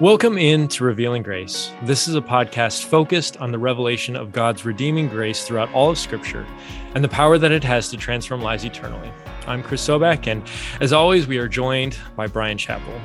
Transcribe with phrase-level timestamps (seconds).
[0.00, 1.72] Welcome in to Revealing Grace.
[1.82, 5.98] This is a podcast focused on the revelation of God's redeeming grace throughout all of
[5.98, 6.46] Scripture
[6.94, 9.10] and the power that it has to transform lives eternally.
[9.48, 10.44] I'm Chris Sobek, and
[10.80, 13.00] as always, we are joined by Brian Chapell.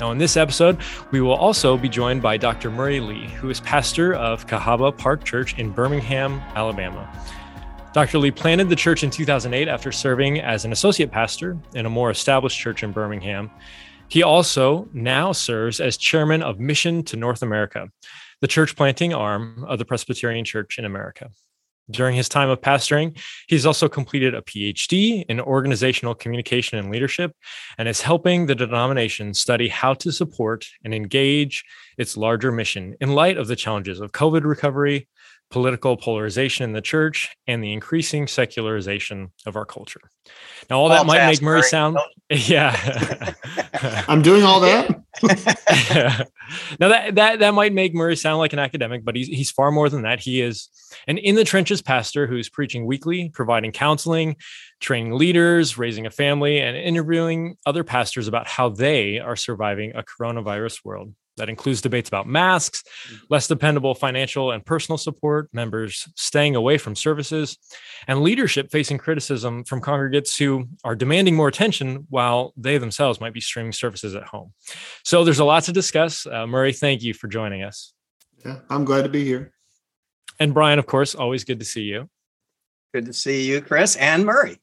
[0.00, 2.70] Now, in this episode, we will also be joined by Dr.
[2.70, 7.10] Murray Lee, who is pastor of Cahaba Park Church in Birmingham, Alabama.
[7.94, 8.18] Dr.
[8.18, 12.10] Lee planted the church in 2008 after serving as an associate pastor in a more
[12.10, 13.50] established church in Birmingham.
[14.08, 17.88] He also now serves as chairman of Mission to North America,
[18.40, 21.30] the church planting arm of the Presbyterian Church in America.
[21.90, 27.32] During his time of pastoring, he's also completed a PhD in organizational communication and leadership
[27.76, 31.64] and is helping the denomination study how to support and engage
[31.98, 35.08] its larger mission in light of the challenges of COVID recovery,
[35.50, 40.10] political polarization in the church, and the increasing secularization of our culture.
[40.68, 41.96] Now, all that might make Murray sound,
[42.30, 43.34] yeah.
[44.08, 44.88] I'm doing all that.
[46.78, 49.70] now that that that might make Murray sound like an academic, but he's he's far
[49.70, 50.20] more than that.
[50.20, 50.68] He is
[51.06, 54.36] an in the trenches pastor who's preaching weekly, providing counseling,
[54.80, 60.02] training leaders, raising a family, and interviewing other pastors about how they are surviving a
[60.02, 61.14] coronavirus world.
[61.38, 63.24] That includes debates about masks, mm-hmm.
[63.30, 67.56] less dependable financial and personal support, members staying away from services,
[68.06, 73.32] and leadership facing criticism from congregates who are demanding more attention while they themselves might
[73.32, 74.52] be streaming services at home.
[75.04, 76.26] So there's a lot to discuss.
[76.26, 77.94] Uh, Murray, thank you for joining us.
[78.44, 79.52] Yeah, I'm glad to be here.
[80.38, 82.08] And Brian, of course, always good to see you.
[82.94, 84.58] Good to see you, Chris and Murray.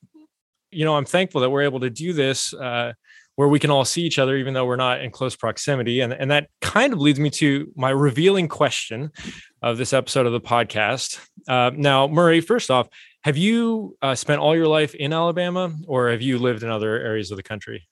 [0.71, 2.53] You know, I'm thankful that we're able to do this.
[2.53, 2.93] Uh,
[3.35, 5.99] where we can all see each other even though we're not in close proximity.
[5.99, 9.11] And, and that kind of leads me to my revealing question
[9.61, 11.19] of this episode of the podcast.
[11.47, 12.87] Uh, now murray first off
[13.23, 16.97] have you uh, spent all your life in alabama or have you lived in other
[16.99, 17.87] areas of the country?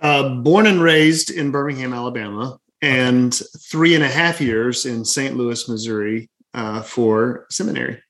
[0.00, 3.40] Uh, born and raised in birmingham alabama and
[3.70, 8.02] three and a half years in st louis missouri uh, for seminary.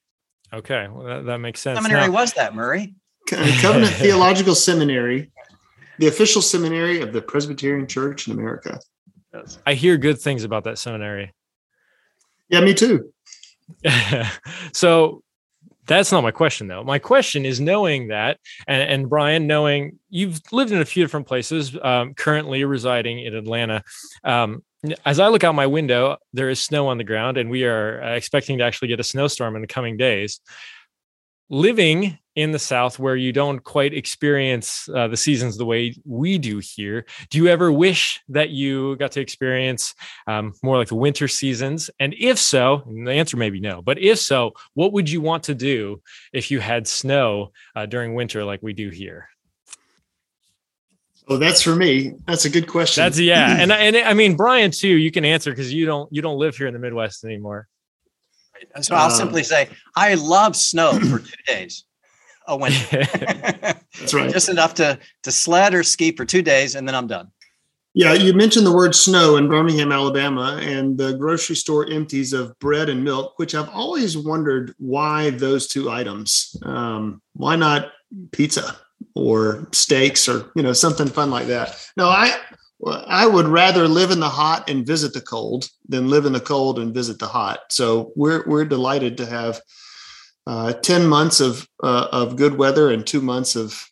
[0.52, 1.78] Okay well, that, that makes sense.
[1.78, 2.94] Seminary now, was that murray?
[3.28, 5.30] Covenant theological seminary
[5.98, 8.80] the official seminary of the Presbyterian Church in America.
[9.66, 11.32] I hear good things about that seminary.
[12.48, 13.12] Yeah, me too.
[14.72, 15.22] so
[15.86, 16.84] that's not my question though.
[16.84, 21.26] My question is knowing that, and, and Brian, knowing you've lived in a few different
[21.26, 23.82] places, um, currently residing in Atlanta.
[24.24, 24.62] Um,
[25.04, 28.02] as I look out my window, there is snow on the ground, and we are
[28.02, 30.40] uh, expecting to actually get a snowstorm in the coming days
[31.48, 36.38] living in the south where you don't quite experience uh, the seasons the way we
[36.38, 39.94] do here do you ever wish that you got to experience
[40.28, 43.98] um, more like the winter seasons and if so the answer may be no but
[43.98, 46.00] if so what would you want to do
[46.32, 49.28] if you had snow uh, during winter like we do here
[51.30, 52.14] Oh, that's for me.
[52.26, 53.04] That's a good question.
[53.04, 54.88] That's yeah, and and I mean Brian too.
[54.88, 57.68] You can answer because you don't you don't live here in the Midwest anymore.
[58.80, 61.84] So I'll um, simply say, I love snow for two days.
[62.46, 63.04] A winter.
[64.00, 64.32] That's right.
[64.32, 67.30] Just enough to to sled or ski for two days, and then I'm done.
[67.94, 72.58] Yeah, you mentioned the word snow in Birmingham, Alabama, and the grocery store empties of
[72.58, 76.56] bread and milk, which I've always wondered why those two items.
[76.62, 77.90] Um, why not
[78.32, 78.76] pizza
[79.14, 81.76] or steaks or you know something fun like that?
[81.96, 86.08] No, I well, I would rather live in the hot and visit the cold than
[86.08, 87.60] live in the cold and visit the hot.
[87.70, 89.60] So we're we're delighted to have
[90.46, 93.84] uh, ten months of uh, of good weather and two months of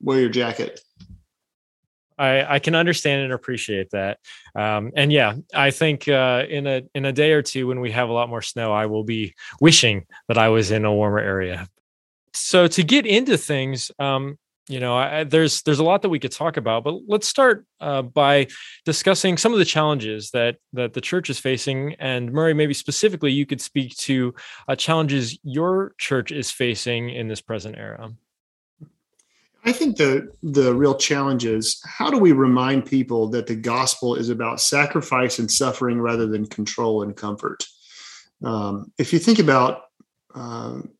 [0.00, 0.80] wear your jacket.
[2.18, 4.18] I, I can understand and appreciate that,
[4.54, 7.90] um, and yeah, I think uh, in a in a day or two when we
[7.90, 11.18] have a lot more snow, I will be wishing that I was in a warmer
[11.18, 11.68] area.
[12.34, 14.38] So to get into things, um,
[14.68, 17.66] you know I, there's there's a lot that we could talk about but let's start
[17.80, 18.46] uh, by
[18.84, 21.94] discussing some of the challenges that that the church is facing.
[21.94, 24.34] And murray maybe specifically you could speak to
[24.68, 28.12] uh, challenges your church is facing in this present era.
[29.64, 34.14] I think the the real challenge is how do we remind people that the gospel
[34.14, 37.66] is about sacrifice and suffering rather than control and comfort?
[38.44, 39.82] Um, if you think about
[40.34, 40.90] um,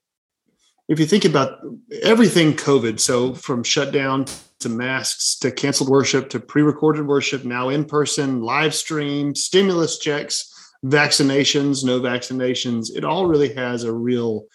[0.89, 1.59] if you think about
[2.03, 4.27] everything COVID, so from shutdown
[4.61, 9.99] to masks to canceled worship to pre recorded worship, now in person, live stream, stimulus
[9.99, 10.53] checks,
[10.85, 14.47] vaccinations, no vaccinations, it all really has a real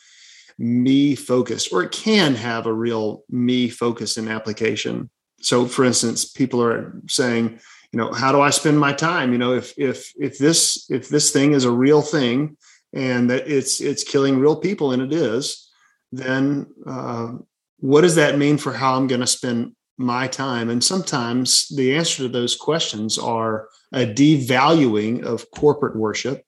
[0.57, 5.09] me focus, or it can have a real me focus in application.
[5.41, 7.59] So, for instance, people are saying,
[7.91, 9.33] you know, how do I spend my time?
[9.33, 12.57] You know, if if if this if this thing is a real thing
[12.93, 15.70] and that it's it's killing real people, and it is,
[16.11, 17.33] then uh,
[17.77, 20.69] what does that mean for how I'm going to spend my time?
[20.69, 26.43] And sometimes the answer to those questions are a devaluing of corporate worship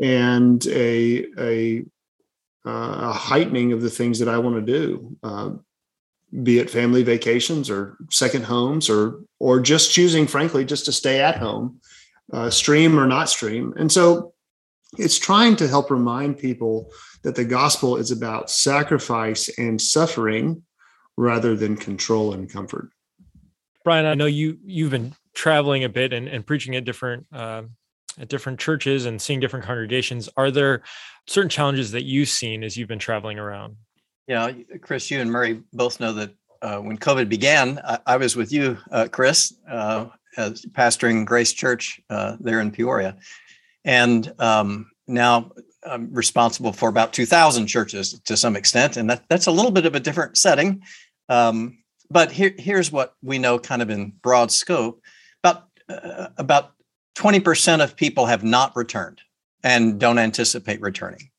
[0.00, 1.84] and a, a,
[2.66, 5.50] uh, a heightening of the things that I want to do, uh,
[6.42, 11.20] be it family vacations or second homes or or just choosing, frankly, just to stay
[11.20, 11.80] at home,
[12.32, 13.72] uh, stream or not stream.
[13.76, 14.34] And so
[14.98, 16.90] it's trying to help remind people
[17.26, 20.62] that the gospel is about sacrifice and suffering
[21.16, 22.90] rather than control and comfort.
[23.82, 27.64] Brian, I know you you've been traveling a bit and, and preaching at different uh,
[28.20, 30.28] at different churches and seeing different congregations.
[30.36, 30.84] Are there
[31.26, 33.74] certain challenges that you've seen as you've been traveling around?
[34.28, 36.30] Yeah, Chris, you and Murray both know that
[36.62, 40.06] uh, when COVID began, I, I was with you, uh, Chris, uh,
[40.36, 43.16] as pastoring Grace Church uh, there in Peoria,
[43.84, 45.50] and um, now
[45.86, 49.86] I'm responsible for about 2,000 churches to some extent, and that, that's a little bit
[49.86, 50.82] of a different setting.
[51.28, 51.78] Um,
[52.10, 55.02] but here, here's what we know, kind of in broad scope:
[55.42, 56.72] about uh, about
[57.16, 59.20] 20% of people have not returned
[59.64, 61.30] and don't anticipate returning.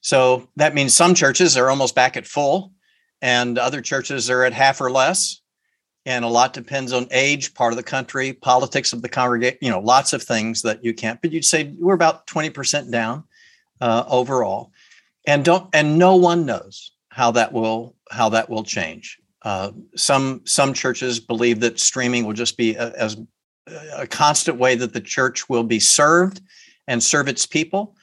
[0.00, 2.72] So that means some churches are almost back at full,
[3.20, 5.40] and other churches are at half or less.
[6.04, 9.70] And a lot depends on age, part of the country, politics of the congregation, you
[9.70, 13.22] know, lots of things that you can't, but you'd say we're about 20% down
[13.82, 14.72] uh, overall.
[15.26, 19.18] And don't and no one knows how that will how that will change.
[19.42, 23.16] Uh, some some churches believe that streaming will just be a, as
[23.96, 26.40] a constant way that the church will be served
[26.86, 27.96] and serve its people.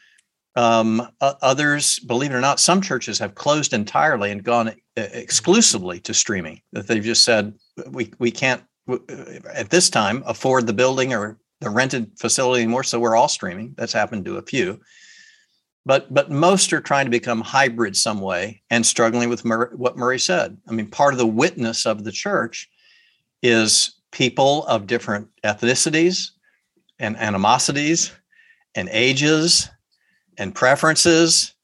[0.56, 6.14] Um, others, believe it or not, some churches have closed entirely and gone exclusively to
[6.14, 6.62] streaming.
[6.74, 7.54] That they've just said
[7.88, 8.64] we we can't
[9.54, 13.76] at this time afford the building or the rented facility anymore, so we're all streaming.
[13.78, 14.80] That's happened to a few,
[15.90, 19.98] but but most are trying to become hybrid some way and struggling with Murray, what
[19.98, 20.56] Murray said.
[20.68, 22.70] I mean, part of the witness of the church
[23.42, 26.30] is people of different ethnicities
[27.00, 28.12] and animosities
[28.76, 29.68] and ages
[30.38, 31.56] and preferences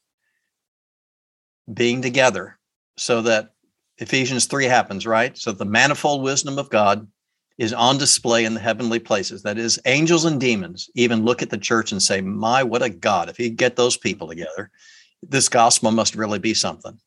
[1.72, 2.58] being together
[2.96, 3.54] so that
[3.98, 5.38] Ephesians 3 happens, right?
[5.38, 7.06] So the manifold wisdom of God
[7.58, 9.42] is on display in the heavenly places.
[9.42, 12.90] That is, angels and demons even look at the church and say, My, what a
[12.90, 13.28] God.
[13.28, 14.70] If he get those people together,
[15.22, 16.98] this gospel must really be something.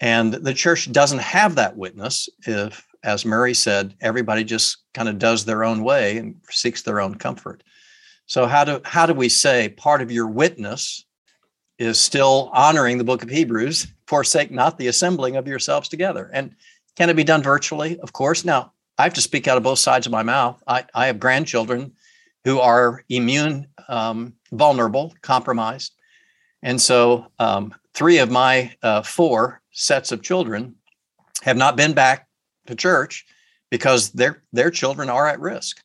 [0.00, 5.18] And the church doesn't have that witness if, as Murray said, everybody just kind of
[5.18, 7.62] does their own way and seeks their own comfort.
[8.26, 11.04] So how do how do we say part of your witness
[11.78, 16.30] is still honoring the book of Hebrews, forsake not the assembling of yourselves together.
[16.32, 16.54] And
[16.96, 17.98] can it be done virtually?
[18.00, 18.44] Of course.
[18.44, 20.62] Now, I have to speak out of both sides of my mouth.
[20.66, 21.92] I, I have grandchildren
[22.44, 25.92] who are immune um, vulnerable, compromised.
[26.62, 30.74] And so um, three of my uh, four sets of children
[31.42, 32.26] have not been back
[32.66, 33.24] to church
[33.70, 35.82] because their their children are at risk.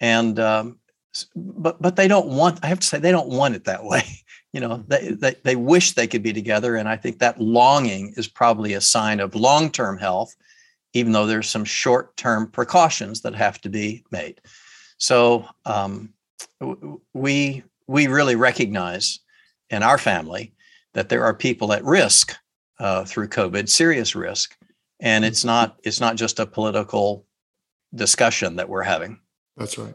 [0.00, 0.78] And um,
[1.34, 4.02] but but they don't want i have to say they don't want it that way
[4.52, 8.12] you know they, they, they wish they could be together and i think that longing
[8.16, 10.34] is probably a sign of long-term health
[10.94, 14.40] even though there's some short-term precautions that have to be made.
[14.96, 16.14] So um,
[17.12, 19.20] we we really recognize
[19.70, 20.54] in our family
[20.94, 22.34] that there are people at risk
[22.80, 24.56] uh, through covid serious risk
[25.00, 27.26] and it's not it's not just a political
[27.94, 29.20] discussion that we're having.
[29.56, 29.94] That's right.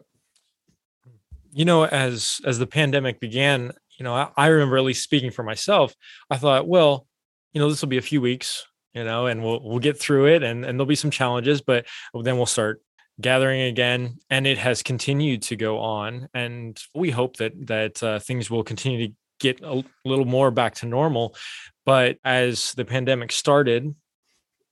[1.51, 5.31] You know, as as the pandemic began, you know, I, I remember at least speaking
[5.31, 5.95] for myself,
[6.29, 7.07] I thought, well,
[7.53, 10.27] you know, this will be a few weeks, you know, and we'll we'll get through
[10.27, 12.81] it and, and there'll be some challenges, but then we'll start
[13.21, 18.19] gathering again and it has continued to go on and we hope that that uh,
[18.19, 21.35] things will continue to get a little more back to normal.
[21.85, 23.93] But as the pandemic started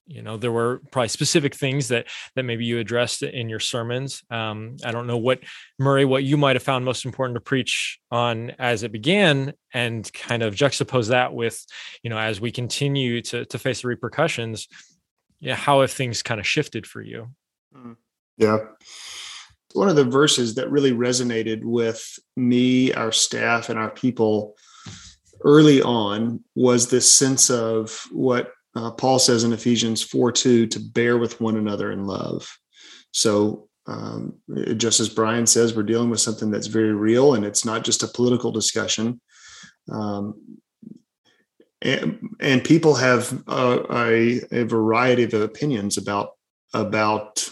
[0.08, 4.24] you know there were probably specific things that that maybe you addressed in your sermons.
[4.30, 5.40] Um, i don't know what
[5.78, 10.12] murray what you might have found most important to preach on as it began and
[10.14, 11.64] kind of juxtapose that with
[12.04, 14.68] you know as we continue to to face the repercussions
[15.40, 17.30] yeah how have things kind of shifted for you?
[17.76, 17.94] Mm-hmm.
[18.38, 18.58] yeah.
[19.74, 24.56] One of the verses that really resonated with me our staff and our people
[25.42, 30.80] early on was this sense of what uh, Paul says in Ephesians 4 2 to
[30.80, 32.56] bear with one another in love.
[33.12, 34.36] So, um,
[34.76, 38.04] just as Brian says, we're dealing with something that's very real and it's not just
[38.04, 39.20] a political discussion.
[39.92, 40.60] Um,
[41.82, 46.32] and, and, people have a, a, variety of opinions about
[46.74, 47.50] about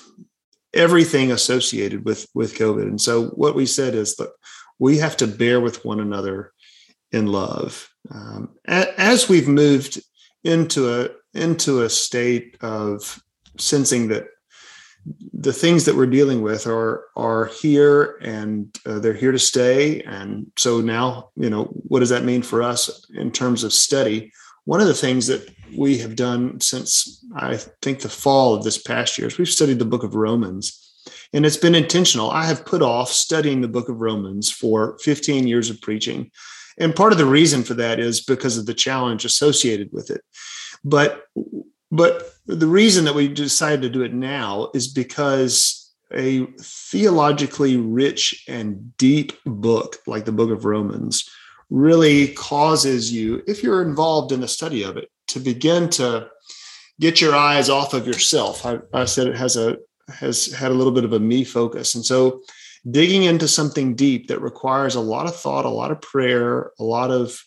[0.74, 2.84] everything associated with with COVID.
[2.84, 4.30] And so, what we said is that
[4.78, 6.52] we have to bear with one another
[7.12, 7.90] in love.
[8.12, 10.02] Um, as we've moved
[10.46, 13.22] into a into a state of
[13.58, 14.28] sensing that
[15.34, 20.02] the things that we're dealing with are are here and uh, they're here to stay.
[20.02, 24.32] And so now you know what does that mean for us in terms of study?
[24.64, 28.78] One of the things that we have done since i think the fall of this
[28.78, 30.82] past year is we've studied the book of romans.
[31.34, 32.32] And it's been intentional.
[32.32, 36.32] I have put off studying the book of romans for 15 years of preaching
[36.78, 40.22] and part of the reason for that is because of the challenge associated with it
[40.84, 41.24] but
[41.92, 48.44] but the reason that we decided to do it now is because a theologically rich
[48.48, 51.30] and deep book like the book of Romans
[51.70, 56.30] really causes you, if you're involved in the study of it, to begin to
[57.00, 58.66] get your eyes off of yourself.
[58.66, 59.78] I, I said it has a
[60.20, 61.96] has had a little bit of a me focus.
[61.96, 62.44] And so
[62.90, 66.84] digging into something deep that requires a lot of thought, a lot of prayer, a
[66.84, 67.42] lot of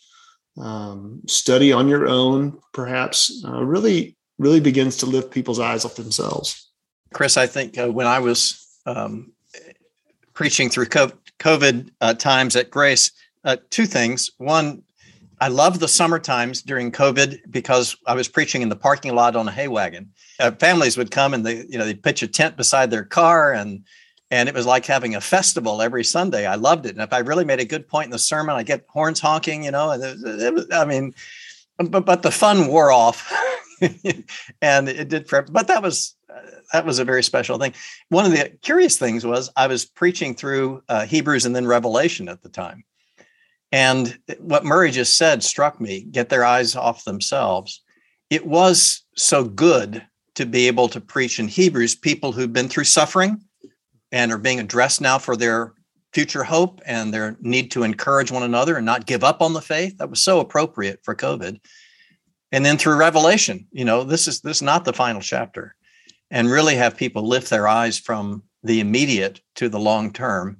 [0.56, 5.96] um, study on your own, perhaps, uh, really really begins to lift people's eyes off
[5.96, 6.70] themselves.
[7.12, 9.32] Chris, I think uh, when I was um,
[10.32, 13.10] preaching through COVID uh, times at Grace,
[13.44, 14.30] uh, two things.
[14.38, 14.82] One,
[15.40, 19.36] I love the summer times during COVID because I was preaching in the parking lot
[19.36, 20.12] on a hay wagon.
[20.38, 23.52] Uh, families would come and they, you know, they'd pitch a tent beside their car
[23.52, 23.84] and
[24.30, 26.46] and it was like having a festival every Sunday.
[26.46, 26.92] I loved it.
[26.92, 29.64] And if I really made a good point in the sermon, I get horns honking,
[29.64, 31.14] you know, and it, it I mean,
[31.78, 33.32] but, but the fun wore off
[34.62, 36.16] and it did for but that was
[36.72, 37.72] that was a very special thing
[38.08, 42.28] one of the curious things was i was preaching through uh, hebrews and then revelation
[42.28, 42.84] at the time
[43.70, 47.82] and what murray just said struck me get their eyes off themselves
[48.30, 50.04] it was so good
[50.34, 53.40] to be able to preach in hebrews people who've been through suffering
[54.12, 55.74] and are being addressed now for their
[56.12, 59.60] future hope and their need to encourage one another and not give up on the
[59.60, 59.98] faith.
[59.98, 61.60] That was so appropriate for covid.
[62.50, 65.74] And then through revelation you know this is this is not the final chapter
[66.30, 70.58] and really have people lift their eyes from the immediate to the long term.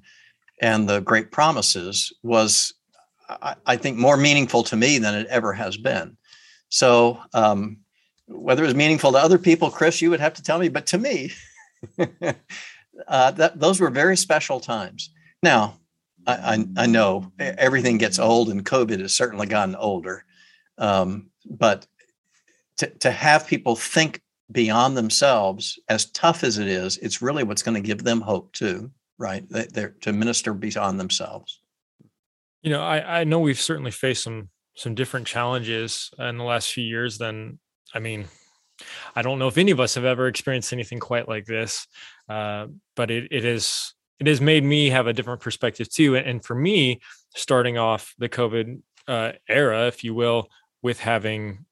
[0.61, 2.75] And the great promises was
[3.29, 6.17] I, I think more meaningful to me than it ever has been.
[6.69, 7.79] So um,
[8.29, 10.87] whether it was meaningful to other people chris you would have to tell me but
[10.87, 11.33] to me
[13.07, 15.11] uh, that those were very special times
[15.43, 15.75] now
[16.27, 20.25] I, I, I know everything gets old and covid has certainly gotten older
[20.79, 21.87] um, but
[22.79, 27.63] to, to have people think beyond themselves, as tough as it is, it's really what's
[27.63, 29.45] going to give them hope too, right?
[29.49, 31.61] They're to minister beyond themselves.
[32.63, 36.73] You know, I, I know we've certainly faced some some different challenges in the last
[36.73, 37.59] few years than
[37.95, 38.27] I mean,
[39.15, 41.87] I don't know if any of us have ever experienced anything quite like this,
[42.29, 42.67] uh,
[42.97, 46.17] but it it is it has made me have a different perspective too.
[46.17, 47.01] And, for me,
[47.35, 50.49] starting off the COVID uh, era, if you will,
[50.83, 51.67] with having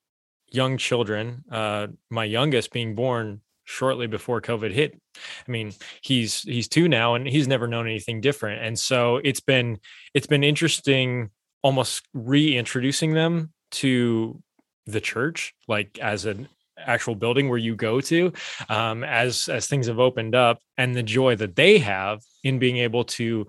[0.50, 4.98] young children, uh, my youngest being born shortly before COVID hit.
[5.46, 8.62] I mean, he's he's two now and he's never known anything different.
[8.64, 9.78] And so it's been
[10.14, 11.30] it's been interesting
[11.62, 14.40] almost reintroducing them to
[14.86, 16.48] the church, like as an
[16.78, 18.32] actual building where you go to
[18.68, 22.78] um, as as things have opened up and the joy that they have in being
[22.78, 23.46] able to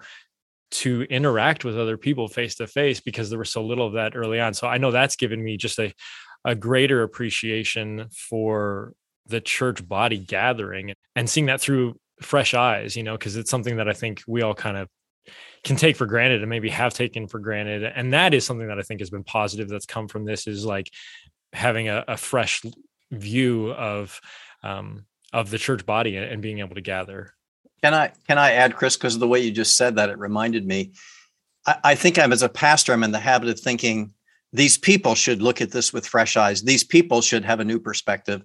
[0.70, 4.16] to interact with other people face to face because there was so little of that
[4.16, 4.54] early on.
[4.54, 5.94] So I know that's given me just a
[6.46, 8.94] a greater appreciation for
[9.26, 13.78] the church body gathering and seeing that through fresh eyes, you know, because it's something
[13.78, 14.88] that I think we all kind of
[15.64, 17.84] can take for granted and maybe have taken for granted.
[17.84, 20.66] And that is something that I think has been positive that's come from this is
[20.66, 20.90] like
[21.54, 22.62] having a, a fresh
[23.12, 24.20] view of
[24.64, 27.34] um, of the church body and being able to gather.
[27.84, 28.98] Can I can I add, Chris?
[28.98, 30.94] Because of the way you just said that, it reminded me.
[31.66, 34.14] I, I think I'm as a pastor, I'm in the habit of thinking
[34.54, 36.64] these people should look at this with fresh eyes.
[36.64, 38.44] These people should have a new perspective,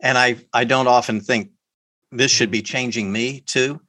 [0.00, 1.50] and I I don't often think
[2.12, 3.80] this should be changing me too.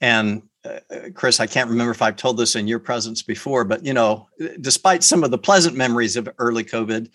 [0.00, 0.80] And uh,
[1.14, 4.28] Chris, I can't remember if I've told this in your presence before, but you know,
[4.60, 7.08] despite some of the pleasant memories of early COVID,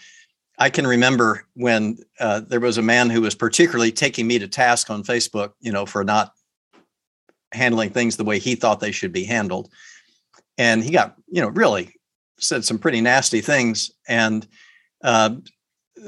[0.57, 4.47] I can remember when uh, there was a man who was particularly taking me to
[4.47, 6.33] task on Facebook, you know, for not
[7.51, 9.69] handling things the way he thought they should be handled.
[10.57, 11.93] And he got, you know, really
[12.39, 13.91] said some pretty nasty things.
[14.07, 14.47] And
[15.03, 15.35] uh,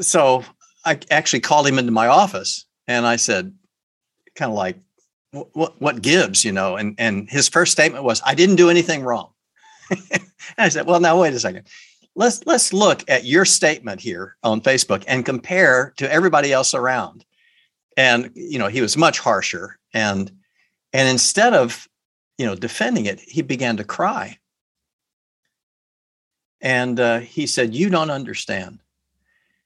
[0.01, 0.43] so
[0.85, 3.53] I actually called him into my office and I said,
[4.35, 4.77] kind of like,
[5.31, 6.75] what what gives, you know?
[6.75, 9.31] And and his first statement was, I didn't do anything wrong.
[9.91, 10.23] and
[10.57, 11.67] I said, well, now wait a second.
[12.15, 17.25] Let's let's look at your statement here on Facebook and compare to everybody else around.
[17.95, 19.79] And you know, he was much harsher.
[19.93, 20.31] And
[20.93, 21.87] and instead of,
[22.37, 24.37] you know, defending it, he began to cry.
[26.61, 28.79] And uh, he said, You don't understand.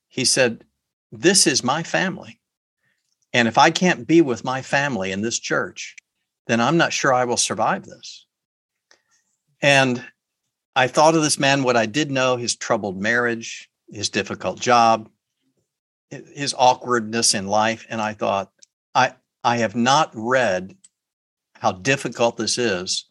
[0.07, 0.63] He said,
[1.12, 2.39] This is my family.
[3.33, 5.95] And if I can't be with my family in this church,
[6.45, 8.27] then I'm not sure I will survive this.
[9.62, 10.05] And
[10.75, 15.10] I thought of this man, what I did know his troubled marriage, his difficult job,
[16.10, 17.86] his awkwardness in life.
[17.89, 18.51] And I thought,
[18.96, 19.13] I,
[19.44, 20.75] I have not read
[21.56, 23.06] how difficult this is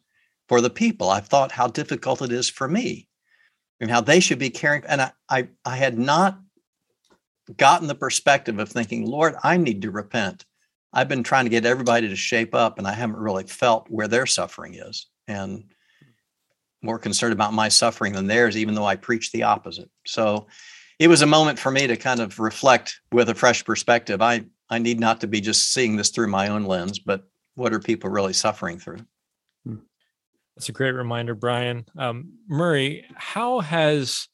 [0.47, 1.09] for the people.
[1.09, 3.07] I've thought how difficult it is for me
[3.79, 4.83] and how they should be caring.
[4.87, 6.39] And I, I, I had not
[7.57, 10.45] gotten the perspective of thinking, Lord, I need to repent.
[10.93, 14.07] I've been trying to get everybody to shape up, and I haven't really felt where
[14.07, 15.07] their suffering is.
[15.27, 15.65] And
[16.83, 19.89] more concerned about my suffering than theirs, even though I preach the opposite.
[20.05, 20.47] So
[20.99, 24.21] it was a moment for me to kind of reflect with a fresh perspective.
[24.21, 27.23] I, I need not to be just seeing this through my own lens, but
[27.55, 28.99] what are people really suffering through?
[29.65, 29.77] Hmm.
[30.55, 31.85] That's a great reminder, Brian.
[31.97, 34.27] Um, Murray, how has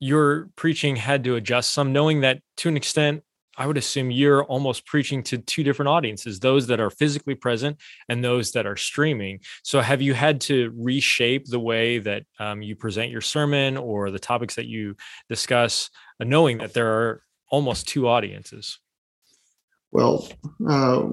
[0.00, 3.22] your preaching had to adjust some, knowing that to an extent,
[3.58, 7.76] I would assume you're almost preaching to two different audiences those that are physically present
[8.08, 9.40] and those that are streaming.
[9.64, 14.12] So, have you had to reshape the way that um, you present your sermon or
[14.12, 14.96] the topics that you
[15.28, 18.78] discuss, uh, knowing that there are almost two audiences?
[19.90, 20.28] Well,
[20.66, 21.08] uh,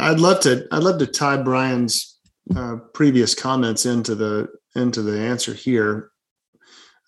[0.00, 0.66] I'd love to.
[0.72, 2.18] I'd love to tie Brian's
[2.54, 6.10] uh, previous comments into the into the answer here.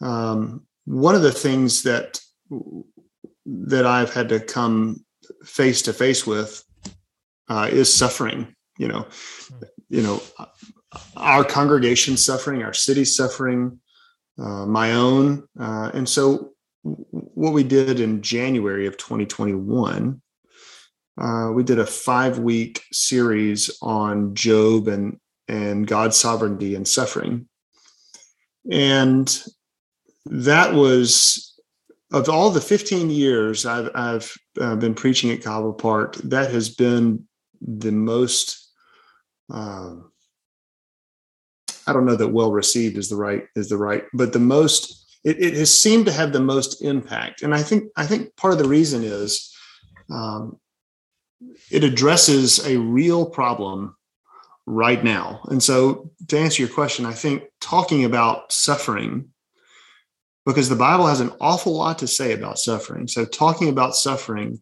[0.00, 2.20] Um, one of the things that
[3.46, 5.04] that I've had to come
[5.44, 6.62] face to face with
[7.48, 8.54] uh, is suffering.
[8.78, 9.06] You know,
[9.88, 10.22] you know,
[11.16, 13.80] our congregation suffering, our city suffering,
[14.38, 20.20] uh, my own, uh, and so what we did in January of 2021,
[21.20, 25.18] uh, we did a five week series on Job and
[25.48, 27.48] and God's sovereignty and suffering,
[28.70, 29.42] and
[30.26, 31.51] that was
[32.12, 36.68] of all the 15 years I've, I've uh, been preaching at Cahaba Park, that has
[36.68, 37.24] been
[37.60, 38.70] the most,
[39.52, 39.94] uh,
[41.86, 45.18] I don't know that well received is the right, is the right, but the most,
[45.24, 47.42] it, it, has seemed to have the most impact.
[47.42, 49.50] And I think, I think part of the reason is
[50.10, 50.58] um,
[51.70, 53.96] it addresses a real problem
[54.66, 55.40] right now.
[55.48, 59.31] And so to answer your question, I think talking about suffering
[60.44, 63.06] because the Bible has an awful lot to say about suffering.
[63.06, 64.60] So, talking about suffering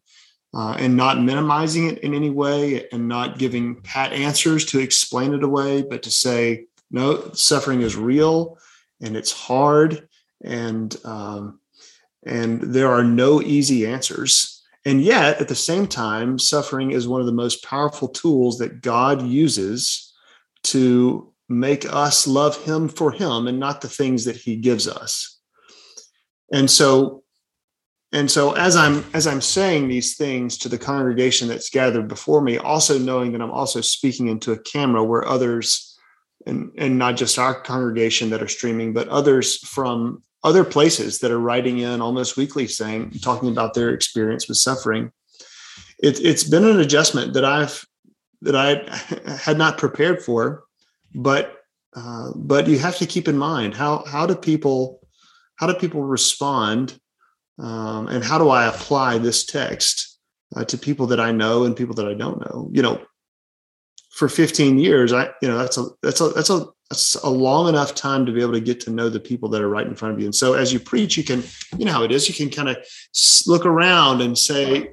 [0.55, 5.33] uh, and not minimizing it in any way and not giving pat answers to explain
[5.33, 8.59] it away, but to say, no, suffering is real
[9.01, 10.09] and it's hard
[10.43, 11.61] and um,
[12.27, 14.63] and there are no easy answers.
[14.85, 18.81] And yet, at the same time, suffering is one of the most powerful tools that
[18.81, 20.13] God uses
[20.65, 25.40] to make us love Him for Him and not the things that He gives us
[26.53, 27.23] and so
[28.13, 32.41] and so as i'm as i'm saying these things to the congregation that's gathered before
[32.41, 35.99] me also knowing that i'm also speaking into a camera where others
[36.47, 41.31] and and not just our congregation that are streaming but others from other places that
[41.31, 45.13] are writing in almost weekly saying talking about their experience with suffering
[46.03, 47.85] it, it's been an adjustment that i've
[48.43, 48.83] that i
[49.43, 50.65] had not prepared for
[51.15, 51.57] but
[51.97, 55.00] uh, but you have to keep in mind how how do people
[55.61, 56.99] how do people respond
[57.59, 60.19] um, and how do i apply this text
[60.57, 62.71] uh, to people that i know and people that i don't know?
[62.73, 63.01] You know
[64.11, 67.69] for 15 years i you know that's a that's a that's a that's a long
[67.69, 69.95] enough time to be able to get to know the people that are right in
[69.95, 70.27] front of you.
[70.27, 71.45] And so as you preach you can
[71.79, 72.79] you know how it is you can kind of
[73.47, 74.91] look around and say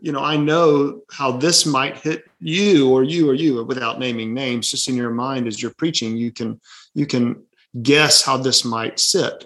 [0.00, 4.32] you know i know how this might hit you or you or you without naming
[4.32, 6.60] names just in your mind as you're preaching you can
[6.94, 7.42] you can
[7.82, 9.44] guess how this might sit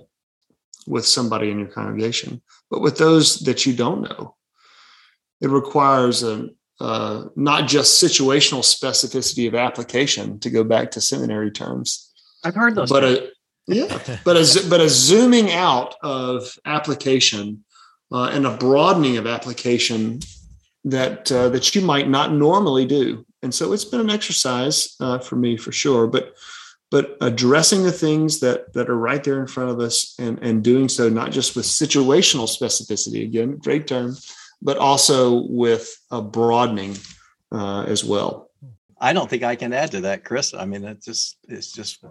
[0.87, 2.43] with somebody in your congregation.
[2.71, 4.37] But with those that you don't know,
[5.41, 6.49] it requires a,
[6.81, 12.13] uh, not just situational specificity of application to go back to seminary terms.
[12.45, 12.91] I've heard those.
[12.91, 13.31] But a,
[13.67, 17.65] yeah, but a but a zooming out of application
[18.11, 20.21] uh, and a broadening of application
[20.85, 23.25] that uh, that you might not normally do.
[23.43, 26.07] And so it's been an exercise uh, for me for sure.
[26.07, 26.35] But
[26.93, 30.63] but addressing the things that that are right there in front of us and and
[30.63, 34.15] doing so not just with situational specificity again great term
[34.61, 36.97] but also with a broadening
[37.51, 38.51] uh, as well.
[39.01, 40.55] I don't think i can add to that chris.
[40.55, 42.05] I mean it's just it's just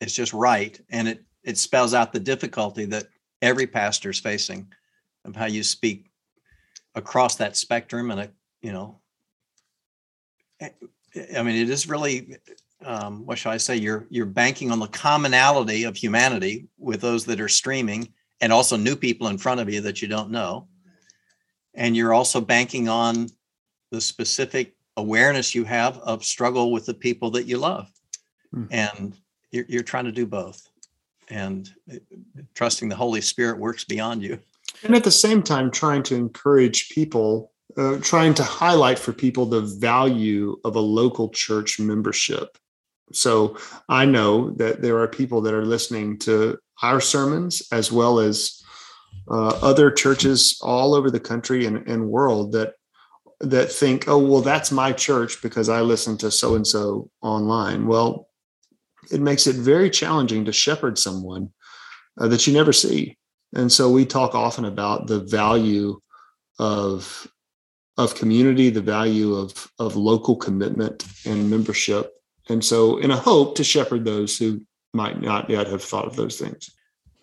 [0.00, 0.80] it's just right.
[0.90, 3.06] And it it spells out the difficulty that
[3.42, 4.68] every pastor is facing
[5.24, 6.10] of how you speak
[6.94, 8.30] across that spectrum and a
[8.62, 9.00] you know
[10.60, 12.36] i mean it is really
[12.84, 13.76] um, what shall I say?
[13.76, 18.76] You're you're banking on the commonality of humanity with those that are streaming, and also
[18.76, 20.68] new people in front of you that you don't know,
[21.74, 23.28] and you're also banking on
[23.90, 27.90] the specific awareness you have of struggle with the people that you love.
[28.54, 28.72] Mm-hmm.
[28.72, 29.16] And
[29.50, 30.68] you're, you're trying to do both.
[31.28, 31.96] And uh,
[32.54, 34.38] trusting the Holy Spirit works beyond you.
[34.82, 39.46] And at the same time, trying to encourage people, uh, trying to highlight for people
[39.46, 42.58] the value of a local church membership.
[43.12, 43.56] So
[43.88, 48.62] I know that there are people that are listening to our sermons as well as
[49.30, 52.74] uh, other churches all over the country and, and world that
[53.42, 57.86] that think, oh, well, that's my church because I listen to so and so online.
[57.86, 58.28] Well,
[59.10, 61.50] it makes it very challenging to shepherd someone
[62.20, 63.16] uh, that you never see.
[63.54, 66.00] And so we talk often about the value
[66.58, 67.26] of
[67.96, 72.12] of community, the value of of local commitment and membership.
[72.50, 76.16] And so in a hope to shepherd those who might not yet have thought of
[76.16, 76.70] those things.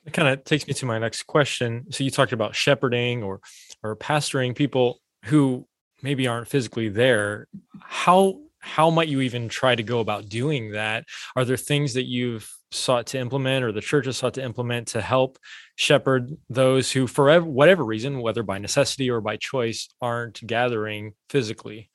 [0.06, 1.86] It kind of takes me to my next question.
[1.92, 3.42] So you talked about shepherding or
[3.84, 5.68] or pastoring people who
[6.02, 7.48] maybe aren't physically there.
[7.82, 11.06] How how might you even try to go about doing that?
[11.36, 14.88] Are there things that you've sought to implement or the church has sought to implement
[14.90, 15.38] to help
[15.76, 21.90] shepherd those who for whatever reason, whether by necessity or by choice, aren't gathering physically?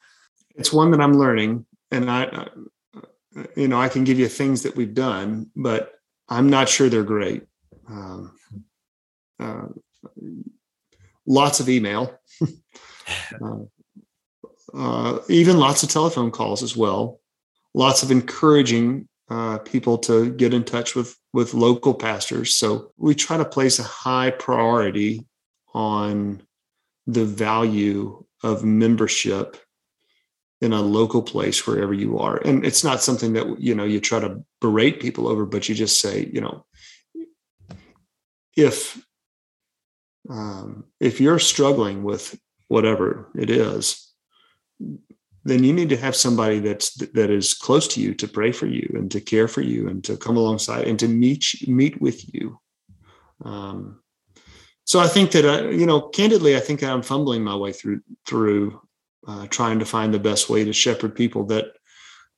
[0.54, 2.48] It's one that I'm learning and I
[3.56, 5.92] you know, I can give you things that we've done, but
[6.28, 7.44] I'm not sure they're great.
[7.88, 8.36] Um,
[9.40, 9.66] uh,
[11.26, 12.18] lots of email,
[13.44, 13.58] uh,
[14.74, 17.20] uh, even lots of telephone calls as well.
[17.74, 22.54] Lots of encouraging uh, people to get in touch with with local pastors.
[22.54, 25.24] So we try to place a high priority
[25.74, 26.42] on
[27.06, 29.56] the value of membership
[30.62, 32.36] in a local place wherever you are.
[32.36, 35.74] And it's not something that you know you try to berate people over but you
[35.74, 36.64] just say you know
[38.56, 39.04] if
[40.30, 44.08] um, if you're struggling with whatever it is
[45.44, 48.66] then you need to have somebody that's that is close to you to pray for
[48.66, 52.32] you and to care for you and to come alongside and to meet meet with
[52.32, 52.60] you.
[53.44, 54.02] Um,
[54.84, 58.00] so i think that I, you know candidly i think i'm fumbling my way through
[58.26, 58.80] through
[59.26, 61.72] uh, trying to find the best way to shepherd people that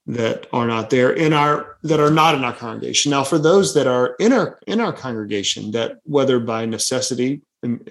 [0.06, 3.10] that are not there in our that are not in our congregation.
[3.10, 7.42] Now for those that are in our in our congregation that whether by necessity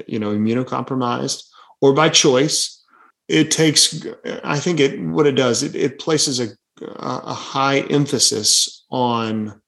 [0.07, 1.43] you know immunocompromised
[1.81, 2.83] or by choice
[3.27, 4.05] it takes
[4.43, 6.47] i think it what it does it, it places a,
[6.81, 9.59] a high emphasis on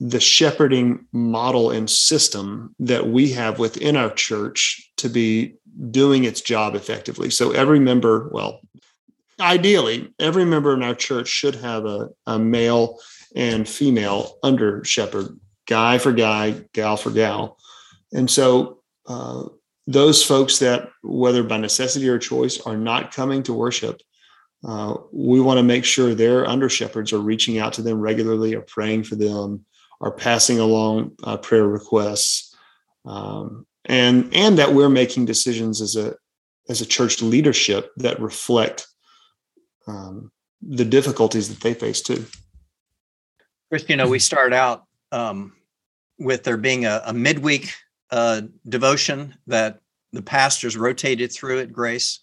[0.00, 5.54] the shepherding model and system that we have within our church to be
[5.90, 7.30] doing its job effectively.
[7.30, 8.60] So every member, well,
[9.40, 12.98] ideally, every member in our church should have a, a male
[13.34, 17.58] and female under shepherd, guy for guy, gal for gal.
[18.12, 19.44] And so uh,
[19.86, 24.00] those folks that, whether by necessity or choice, are not coming to worship,
[24.66, 28.54] uh, we want to make sure their under shepherds are reaching out to them regularly,
[28.54, 29.64] are praying for them,
[30.00, 32.54] are passing along uh, prayer requests,
[33.04, 36.14] um, and and that we're making decisions as a
[36.68, 38.86] as a church leadership that reflect
[39.86, 42.24] um, the difficulties that they face too.
[43.68, 45.52] Chris, you know, we start out um,
[46.18, 47.72] with there being a, a midweek
[48.10, 49.80] uh, devotion that
[50.12, 52.20] the pastors rotated through at Grace.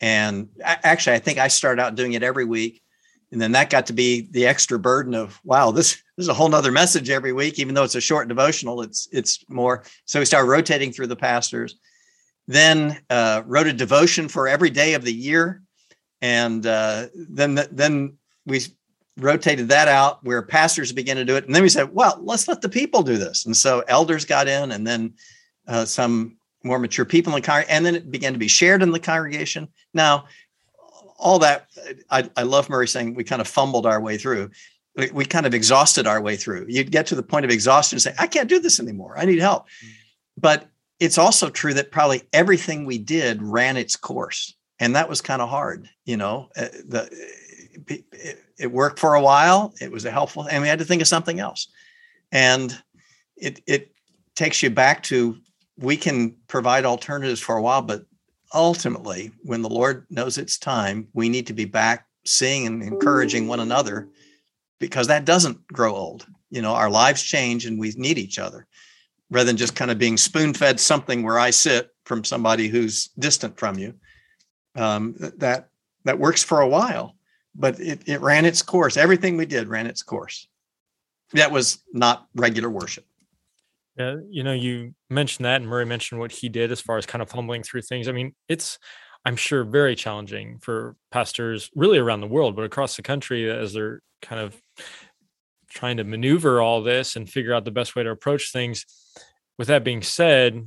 [0.00, 2.82] And actually, I think I started out doing it every week.
[3.30, 6.48] And then that got to be the extra burden of, wow, this there's a whole
[6.48, 9.82] nother message every week, even though it's a short devotional, it's it's more.
[10.04, 11.74] So we started rotating through the pastors.
[12.46, 15.62] Then uh, wrote a devotion for every day of the year,
[16.20, 18.60] and uh, then then we
[19.16, 22.46] rotated that out where pastors began to do it, and then we said, well, let's
[22.46, 23.44] let the people do this.
[23.46, 25.14] And so elders got in, and then
[25.66, 28.82] uh, some more mature people in the congregation, and then it began to be shared
[28.84, 29.66] in the congregation.
[29.92, 30.26] Now,
[31.18, 31.66] all that
[32.10, 34.50] I, I love Murray saying we kind of fumbled our way through
[35.12, 36.66] we kind of exhausted our way through.
[36.68, 39.14] You'd get to the point of exhaustion and say, I can't do this anymore.
[39.16, 39.66] I need help.
[40.36, 40.68] But
[41.00, 44.54] it's also true that probably everything we did ran its course.
[44.78, 45.88] And that was kind of hard.
[46.04, 47.08] You know, uh, the,
[47.86, 49.72] it, it worked for a while.
[49.80, 51.68] It was a helpful, and we had to think of something else.
[52.30, 52.76] And
[53.36, 53.92] it, it
[54.34, 55.38] takes you back to
[55.78, 58.04] we can provide alternatives for a while, but
[58.54, 63.48] ultimately, when the Lord knows it's time, we need to be back seeing and encouraging
[63.48, 64.08] one another
[64.82, 66.26] because that doesn't grow old.
[66.50, 68.66] You know, our lives change and we need each other
[69.30, 73.06] rather than just kind of being spoon fed something where I sit from somebody who's
[73.16, 73.94] distant from you.
[74.74, 75.68] Um, that
[76.04, 77.14] that works for a while,
[77.54, 78.96] but it, it ran its course.
[78.96, 80.48] Everything we did ran its course.
[81.34, 83.04] That was not regular worship.
[83.96, 87.06] Yeah, you know, you mentioned that, and Murray mentioned what he did as far as
[87.06, 88.08] kind of fumbling through things.
[88.08, 88.80] I mean, it's
[89.24, 93.72] I'm sure very challenging for pastors really around the world, but across the country as
[93.72, 94.60] they're kind of
[95.70, 98.84] trying to maneuver all this and figure out the best way to approach things.
[99.58, 100.66] With that being said,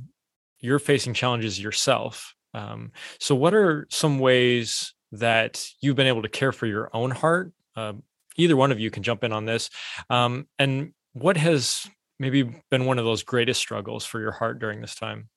[0.60, 2.34] you're facing challenges yourself.
[2.54, 7.10] Um, so, what are some ways that you've been able to care for your own
[7.10, 7.52] heart?
[7.76, 7.94] Uh,
[8.36, 9.70] either one of you can jump in on this.
[10.08, 11.86] Um, and what has
[12.18, 15.28] maybe been one of those greatest struggles for your heart during this time?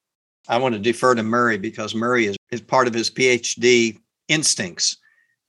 [0.49, 4.97] I want to defer to Murray because Murray is, is part of his PhD instincts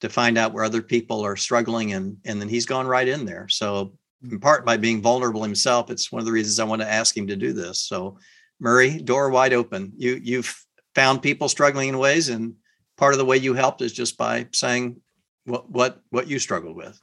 [0.00, 3.24] to find out where other people are struggling and and then he's gone right in
[3.24, 3.48] there.
[3.48, 6.90] So in part by being vulnerable himself, it's one of the reasons I want to
[6.90, 7.80] ask him to do this.
[7.80, 8.18] So
[8.60, 9.92] Murray, door wide open.
[9.96, 10.54] You you've
[10.94, 12.54] found people struggling in ways and
[12.98, 15.00] part of the way you helped is just by saying
[15.44, 17.00] what what what you struggled with.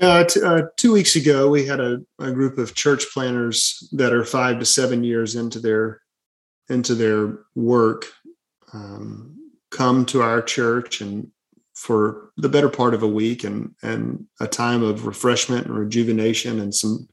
[0.00, 4.12] Uh, t- uh, two weeks ago, we had a, a, group of church planners that
[4.12, 6.02] are five to seven years into their
[6.68, 8.06] into their work
[8.72, 9.36] um,
[9.70, 11.30] come to our church and
[11.74, 16.58] for the better part of a week and and a time of refreshment and rejuvenation
[16.58, 17.08] and some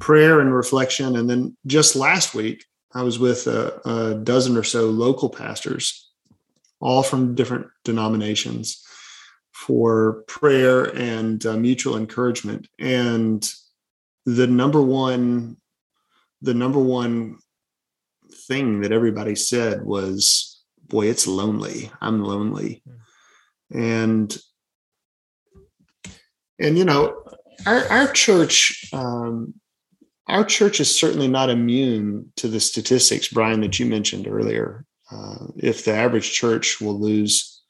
[0.00, 1.16] prayer and reflection.
[1.16, 6.12] And then just last week i was with a, a dozen or so local pastors
[6.80, 8.84] all from different denominations
[9.52, 12.68] for prayer and uh, mutual encouragement.
[12.78, 13.48] And
[14.26, 15.56] the number one
[16.42, 17.38] the number one
[18.46, 21.90] thing that everybody said was boy it's lonely.
[22.00, 22.82] I'm lonely.
[23.72, 24.36] And
[26.58, 27.22] and you know
[27.66, 29.54] our, our church um,
[30.28, 34.84] our church is certainly not immune to the statistics brian that you mentioned earlier.
[35.10, 37.62] Uh, if the average church will lose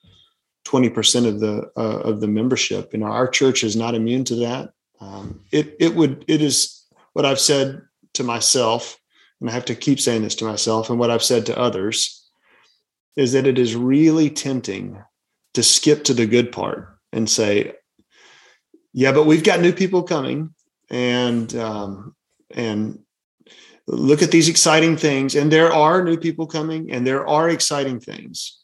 [0.69, 4.37] 20% of the uh, of the membership you know our church is not immune to
[4.37, 4.71] that.
[5.01, 7.83] Um, it it would it is what i've said
[8.15, 8.99] to myself
[9.45, 12.27] and I have to keep saying this to myself and what I've said to others,
[13.15, 15.03] is that it is really tempting
[15.53, 17.75] to skip to the good part and say,
[18.95, 20.55] yeah, but we've got new people coming
[20.89, 22.17] and, um,
[22.53, 23.01] and
[23.87, 25.35] look at these exciting things.
[25.35, 28.59] And there are new people coming and there are exciting things.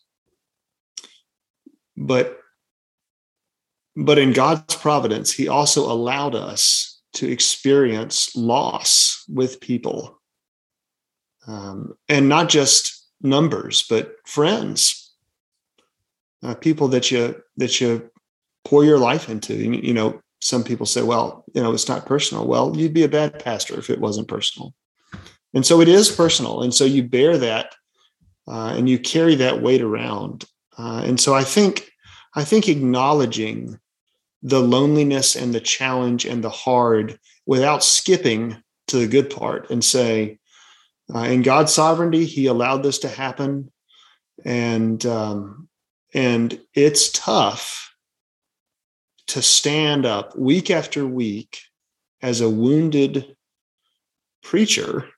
[1.94, 2.38] But,
[3.94, 10.16] but in God's providence, he also allowed us to experience loss with people
[11.50, 15.12] um, and not just numbers, but friends,
[16.42, 18.08] uh, people that you that you
[18.64, 19.54] pour your life into.
[19.54, 23.02] You, you know, some people say, "Well, you know, it's not personal." Well, you'd be
[23.02, 24.74] a bad pastor if it wasn't personal,
[25.52, 27.74] and so it is personal, and so you bear that,
[28.46, 30.44] uh, and you carry that weight around,
[30.78, 31.90] uh, and so I think
[32.36, 33.78] I think acknowledging
[34.42, 39.84] the loneliness and the challenge and the hard without skipping to the good part and
[39.84, 40.39] say
[41.14, 43.70] uh, in God's sovereignty, He allowed this to happen,
[44.44, 45.68] and um,
[46.14, 47.94] and it's tough
[49.28, 51.60] to stand up week after week
[52.22, 53.36] as a wounded
[54.42, 55.08] preacher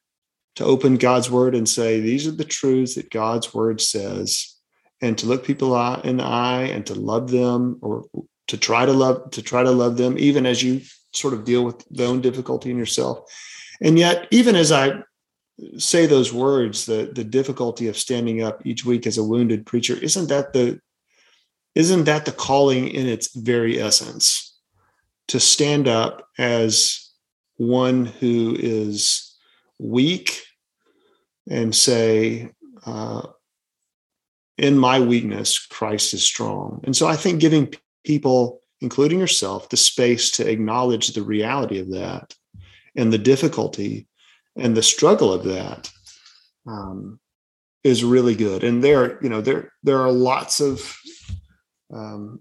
[0.56, 4.54] to open God's word and say, These are the truths that God's word says,
[5.00, 8.04] and to look people in the eye and to love them or
[8.48, 11.64] to try to love to try to love them even as you sort of deal
[11.64, 13.20] with the own difficulty in yourself.
[13.80, 14.92] And yet even as i
[15.78, 19.94] say those words, the the difficulty of standing up each week as a wounded preacher,
[19.94, 20.80] isn't that the
[21.74, 24.56] isn't that the calling in its very essence?
[25.28, 27.10] To stand up as
[27.56, 29.36] one who is
[29.78, 30.42] weak
[31.48, 32.50] and say,
[32.84, 33.22] uh,
[34.58, 36.80] in my weakness, Christ is strong.
[36.84, 37.72] And so I think giving
[38.04, 42.34] people, including yourself, the space to acknowledge the reality of that
[42.94, 44.06] and the difficulty
[44.56, 45.90] and the struggle of that
[46.66, 47.18] um,
[47.84, 48.64] is really good.
[48.64, 50.96] And there, you know, there there are lots of
[51.92, 52.40] um,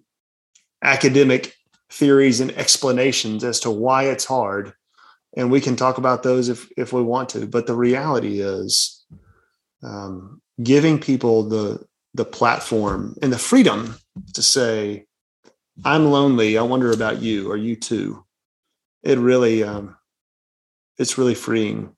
[0.84, 1.56] academic
[1.90, 4.74] theories and explanations as to why it's hard,
[5.36, 7.48] and we can talk about those if if we want to.
[7.48, 9.06] But the reality is,
[9.84, 13.96] um, giving people the the platform and the freedom
[14.34, 15.06] to say,
[15.86, 16.58] "I'm lonely.
[16.58, 17.52] I wonder about you.
[17.52, 18.26] Are you too?"
[19.04, 19.96] It really, um,
[21.00, 21.96] it's really freeing.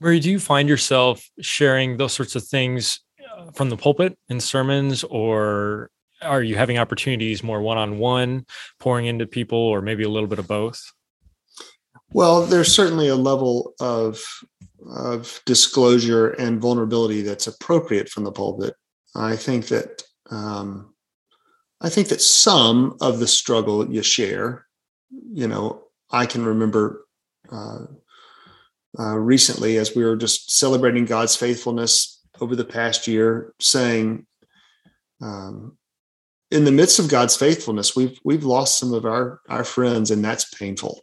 [0.00, 3.00] Murray, do you find yourself sharing those sorts of things
[3.36, 5.90] uh, from the pulpit in sermons, or
[6.22, 8.44] are you having opportunities more one on one,
[8.78, 10.82] pouring into people, or maybe a little bit of both?
[12.12, 14.22] Well, there's certainly a level of
[14.88, 18.74] of disclosure and vulnerability that's appropriate from the pulpit.
[19.16, 20.94] I think that um,
[21.80, 24.66] I think that some of the struggle you share,
[25.10, 27.06] you know, I can remember
[27.50, 27.86] uh,
[28.98, 34.26] uh, recently as we were just celebrating God's faithfulness over the past year saying,
[35.20, 35.76] um,
[36.50, 40.24] in the midst of God's faithfulness, we've we've lost some of our our friends, and
[40.24, 41.02] that's painful.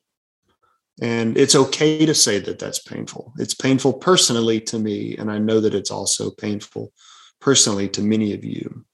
[1.02, 3.34] And it's okay to say that that's painful.
[3.40, 6.94] It's painful personally to me, and I know that it's also painful
[7.42, 8.86] personally to many of you.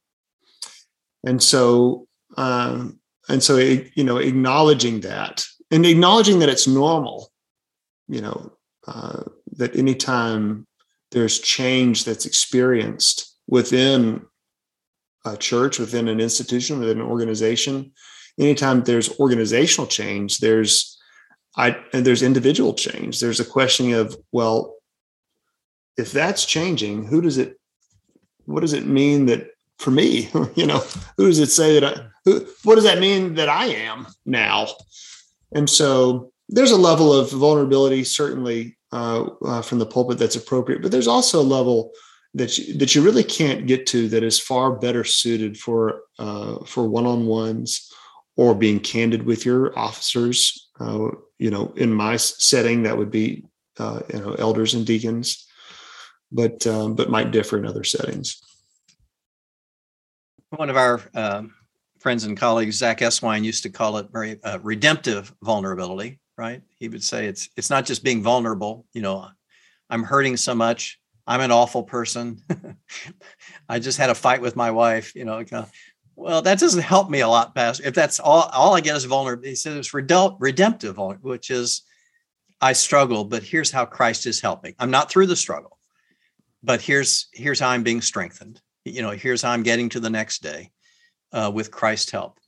[1.25, 2.07] And so,
[2.37, 7.31] um, and so, you know, acknowledging that and acknowledging that it's normal,
[8.07, 8.53] you know,
[9.57, 10.65] that anytime
[11.11, 14.25] there's change that's experienced within
[15.25, 17.91] a church, within an institution, within an organization,
[18.39, 20.97] anytime there's organizational change, there's
[21.57, 23.19] I and there's individual change.
[23.19, 24.75] There's a question of, well,
[25.97, 27.59] if that's changing, who does it
[28.45, 30.79] what does it mean that for me, you know,
[31.17, 34.67] who does it say that I who what does that mean that I am now?
[35.51, 40.81] And so there's a level of vulnerability, certainly uh, uh, from the pulpit that's appropriate,
[40.81, 41.91] but there's also a level
[42.33, 46.63] that you, that you really can't get to that is far better suited for uh,
[46.65, 47.91] for one-on-ones
[48.35, 50.69] or being candid with your officers.
[50.79, 53.45] Uh, you know, in my setting, that would be
[53.79, 55.47] you know elders and deacons,
[56.31, 58.41] but um, but might differ in other settings.
[60.49, 61.53] One of our um,
[61.99, 66.19] friends and colleagues, Zach Eswine, used to call it very uh, redemptive vulnerability.
[66.39, 66.61] Right?
[66.77, 68.85] He would say it's it's not just being vulnerable.
[68.93, 69.27] You know,
[69.89, 70.97] I'm hurting so much.
[71.27, 72.41] I'm an awful person.
[73.69, 75.13] I just had a fight with my wife.
[75.15, 75.43] You know,
[76.15, 77.85] well, that doesn't help me a lot, Pastor.
[77.85, 79.43] If that's all, all I get is vulnerable.
[79.43, 81.81] He said it's redemptive, which is
[82.61, 84.75] I struggle, but here's how Christ is helping.
[84.79, 85.77] I'm not through the struggle,
[86.63, 88.61] but here's here's how I'm being strengthened.
[88.85, 90.71] You know, here's how I'm getting to the next day
[91.33, 92.39] uh, with Christ's help.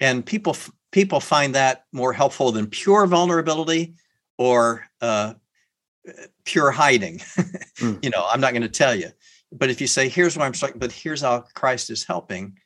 [0.00, 0.56] And people
[0.92, 3.94] people find that more helpful than pure vulnerability
[4.38, 5.34] or uh,
[6.44, 7.18] pure hiding.
[7.18, 7.98] mm.
[8.02, 9.08] You know, I'm not going to tell you.
[9.50, 12.58] But if you say, "Here's why I'm struggling," but here's how Christ is helping,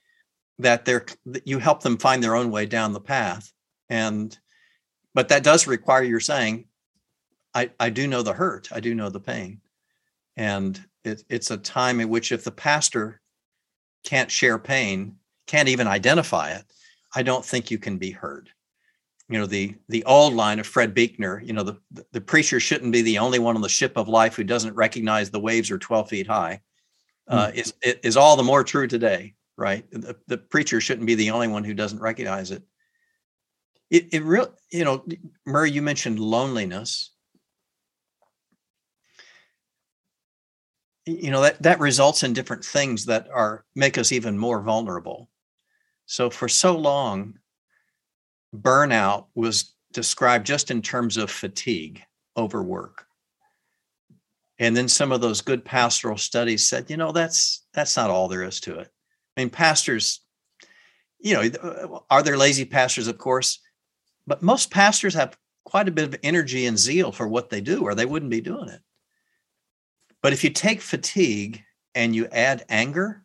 [0.59, 3.53] that they're that you help them find their own way down the path.
[3.89, 4.37] And
[5.15, 6.67] but that does require your saying,
[7.55, 8.69] "I I do know the hurt.
[8.71, 9.61] I do know the pain,"
[10.37, 13.21] and it, it's a time in which if the pastor
[14.05, 15.17] can't share pain,
[15.49, 16.65] can't even identify it,
[17.17, 18.51] I don't think you can be heard.
[19.31, 21.81] You know, the the old line of Fred Buechner, you know, the,
[22.13, 25.31] the preacher shouldn't be the only one on the ship of life who doesn't recognize
[25.31, 26.61] the waves are 12 feet high,
[27.27, 27.55] uh, mm.
[27.55, 29.91] is, is all the more true today, right?
[29.91, 32.63] The, the preacher shouldn't be the only one who doesn't recognize it.
[33.91, 35.05] It, it real, you know,
[35.47, 37.11] Murray, you mentioned loneliness.
[41.09, 45.29] you know that that results in different things that are make us even more vulnerable
[46.07, 47.39] so for so long
[48.55, 52.03] burnout was described just in terms of fatigue
[52.37, 53.07] overwork
[54.59, 58.29] and then some of those good pastoral studies said you know that's that's not all
[58.29, 58.89] there is to it.
[59.37, 60.23] I mean pastors
[61.19, 63.09] you know uh, are there lazy pastors?
[63.09, 63.61] Of course.
[64.27, 67.83] But most pastors have quite a bit of energy and zeal for what they do
[67.83, 68.81] or they wouldn't be doing it.
[70.23, 71.63] But if you take fatigue
[71.95, 73.25] and you add anger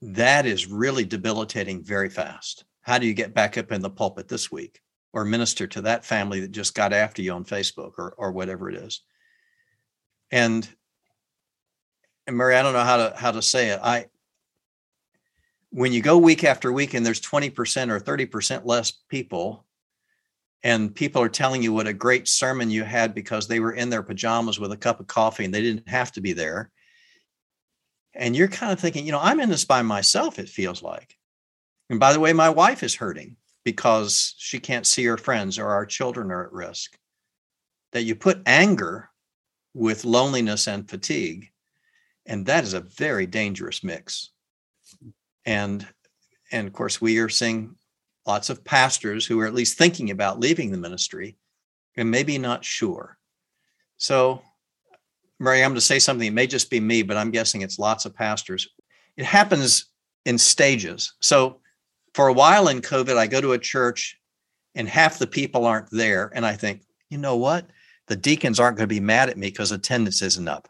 [0.00, 2.64] that is really debilitating very fast.
[2.82, 4.80] How do you get back up in the pulpit this week
[5.12, 8.70] or minister to that family that just got after you on Facebook or, or whatever
[8.70, 9.02] it is?
[10.30, 10.68] And,
[12.26, 13.80] and Murray, I don't know how to how to say it.
[13.82, 14.06] I
[15.70, 19.66] when you go week after week and there's 20% or 30% less people
[20.62, 23.90] and people are telling you what a great sermon you had because they were in
[23.90, 26.70] their pajamas with a cup of coffee and they didn't have to be there
[28.18, 31.16] and you're kind of thinking, you know, I'm in this by myself, it feels like.
[31.88, 35.68] And by the way, my wife is hurting because she can't see her friends or
[35.68, 36.98] our children are at risk.
[37.92, 39.08] That you put anger
[39.72, 41.50] with loneliness and fatigue,
[42.26, 44.30] and that is a very dangerous mix.
[45.46, 45.86] And
[46.50, 47.76] and of course, we are seeing
[48.26, 51.36] lots of pastors who are at least thinking about leaving the ministry
[51.96, 53.16] and maybe not sure.
[53.96, 54.42] So
[55.38, 56.26] Murray, I'm going to say something.
[56.26, 58.68] It may just be me, but I'm guessing it's lots of pastors.
[59.16, 59.86] It happens
[60.24, 61.14] in stages.
[61.20, 61.60] So
[62.14, 64.18] for a while in COVID, I go to a church
[64.74, 66.30] and half the people aren't there.
[66.34, 67.66] And I think, you know what?
[68.06, 70.68] The deacons aren't going to be mad at me because attendance isn't up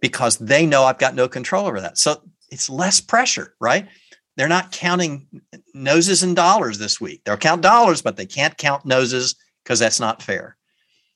[0.00, 1.98] because they know I've got no control over that.
[1.98, 3.88] So it's less pressure, right?
[4.36, 5.26] They're not counting
[5.74, 7.22] noses and dollars this week.
[7.24, 9.34] They'll count dollars, but they can't count noses
[9.64, 10.56] because that's not fair.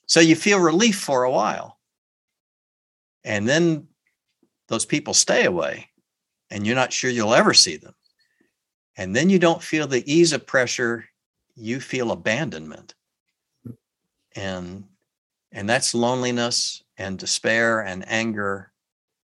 [0.07, 1.79] So you feel relief for a while.
[3.25, 3.89] And then
[4.69, 5.89] those people stay away
[6.51, 7.95] and you're not sure you'll ever see them.
[8.97, 11.05] And then you don't feel the ease of pressure,
[11.55, 12.95] you feel abandonment.
[14.37, 14.85] And
[15.53, 18.73] and that's loneliness and despair and anger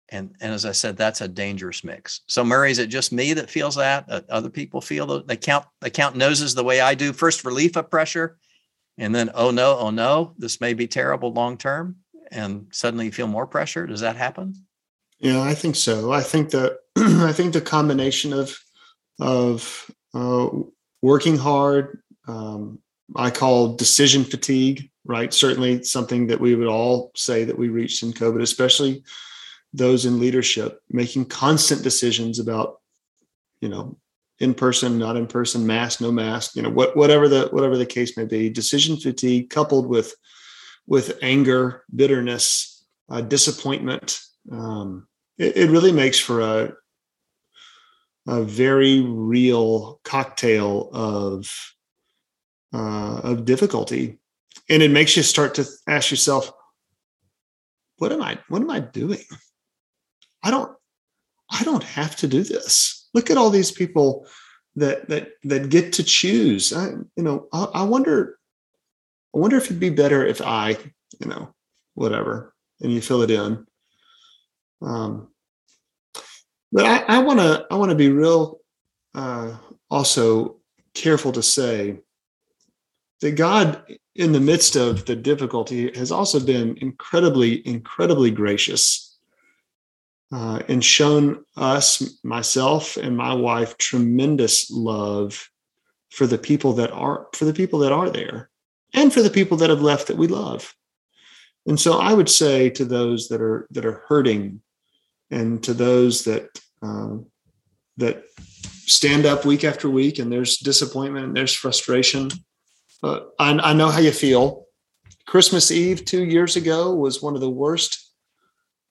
[0.09, 2.21] And, and as I said, that's a dangerous mix.
[2.27, 4.05] So Murray, is it just me that feels that?
[4.07, 7.13] Uh, other people feel that they count they count noses the way I do.
[7.13, 8.37] First relief of pressure,
[8.97, 11.95] and then oh no, oh no, this may be terrible long term,
[12.33, 13.85] and suddenly you feel more pressure.
[13.85, 14.55] Does that happen?
[15.19, 16.11] Yeah, I think so.
[16.11, 18.57] I think that I think the combination of
[19.19, 20.49] of uh,
[21.01, 22.79] working hard, um,
[23.15, 25.33] I call decision fatigue, right?
[25.33, 29.03] Certainly something that we would all say that we reached in COVID, especially
[29.73, 32.79] those in leadership, making constant decisions about,
[33.59, 33.97] you know,
[34.39, 37.85] in person, not in person, mask, no mask, you know, what, whatever the whatever the
[37.85, 38.49] case may be.
[38.49, 40.15] Decision fatigue coupled with
[40.87, 44.19] with anger, bitterness, uh, disappointment.
[44.51, 45.07] Um,
[45.37, 46.73] it, it really makes for a
[48.25, 51.51] a very real cocktail of
[52.73, 54.19] uh, of difficulty,
[54.69, 56.51] and it makes you start to ask yourself,
[57.97, 58.39] "What am I?
[58.47, 59.23] What am I doing?
[60.43, 60.71] I don't.
[61.49, 63.07] I don't have to do this.
[63.13, 64.25] Look at all these people
[64.75, 66.73] that that that get to choose.
[66.73, 68.39] I, you know, I, I wonder.
[69.33, 70.77] I wonder if it'd be better if I,
[71.19, 71.53] you know,
[71.95, 73.65] whatever, and you fill it in.
[74.81, 75.29] Um,
[76.71, 78.59] but I want to I want to be real
[79.15, 79.55] uh,
[79.89, 80.57] also
[80.93, 81.99] careful to say
[83.21, 83.83] that God,
[84.15, 89.17] in the midst of the difficulty, has also been incredibly, incredibly gracious
[90.33, 95.49] uh, and shown us, myself and my wife, tremendous love
[96.09, 98.49] for the people that are for the people that are there,
[98.93, 100.73] and for the people that have left that we love.
[101.65, 104.61] And so, I would say to those that are that are hurting,
[105.31, 106.49] and to those that
[106.81, 107.27] um,
[107.97, 108.23] that
[108.85, 112.29] stand up week after week and there's disappointment and there's frustration.
[113.01, 114.65] But I, I know how you feel.
[115.25, 118.11] Christmas Eve two years ago was one of the worst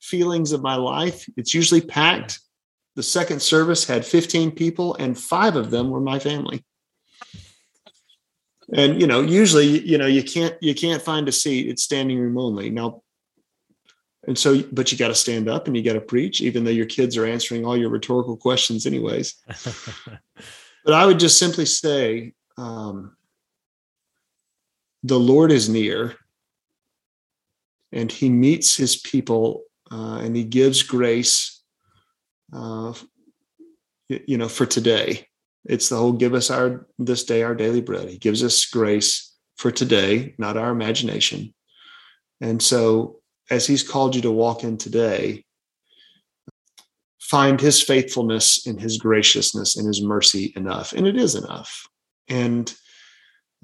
[0.01, 1.27] feelings of my life.
[1.37, 2.41] It's usually packed.
[2.97, 6.65] The second service had 15 people, and five of them were my family.
[8.75, 11.69] And you know, usually, you know, you can't you can't find a seat.
[11.69, 12.71] It's standing room only.
[12.71, 13.03] Now,
[14.27, 16.71] and so, but you got to stand up and you got to preach, even though
[16.71, 19.35] your kids are answering all your rhetorical questions, anyways.
[20.85, 23.17] but I would just simply say, um,
[25.03, 26.15] the Lord is near
[27.91, 31.63] and he meets his people uh, and he gives grace,
[32.53, 32.95] uh,
[34.09, 35.27] you know, for today.
[35.65, 38.09] It's the whole give us our this day our daily bread.
[38.09, 41.55] He gives us grace for today, not our imagination.
[42.41, 45.45] And so as he's called you to walk in today,
[47.21, 50.93] find his faithfulness and his graciousness and his mercy enough.
[50.93, 51.87] And it is enough.
[52.29, 52.75] And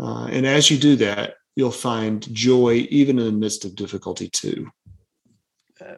[0.00, 4.28] uh, and as you do that, you'll find joy even in the midst of difficulty
[4.28, 4.70] too.
[5.80, 5.96] Uh,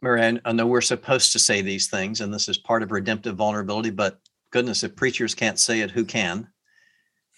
[0.00, 3.36] Marianne, I know we're supposed to say these things, and this is part of redemptive
[3.36, 4.18] vulnerability, but
[4.52, 6.48] goodness, if preachers can't say it, who can?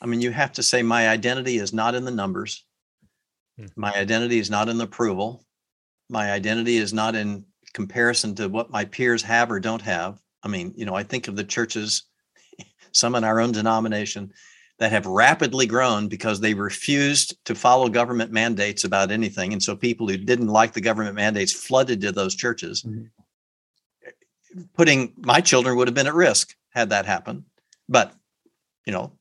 [0.02, 2.66] I mean, you have to say, My identity is not in the numbers.
[3.58, 3.66] Hmm.
[3.76, 5.44] My identity is not in the approval
[6.08, 10.18] my identity is not in comparison to what my peers have or don't have.
[10.42, 12.04] I mean, you know, I think of the churches,
[12.92, 14.32] some in our own denomination,
[14.78, 19.52] that have rapidly grown because they refused to follow government mandates about anything.
[19.52, 22.82] And so people who didn't like the government mandates flooded to those churches.
[22.82, 23.04] Mm-hmm.
[24.76, 27.44] Putting my children would have been at risk had that happen.
[27.88, 28.14] But,
[28.86, 29.12] you know,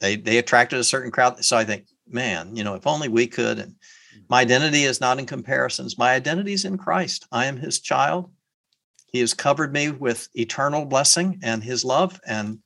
[0.00, 1.44] they they attracted a certain crowd.
[1.44, 3.58] So I think, man, you know, if only we could.
[3.58, 4.20] And mm-hmm.
[4.28, 5.98] my identity is not in comparisons.
[5.98, 7.26] My identity is in Christ.
[7.32, 8.30] I am his child.
[9.06, 12.58] He has covered me with eternal blessing and his love, and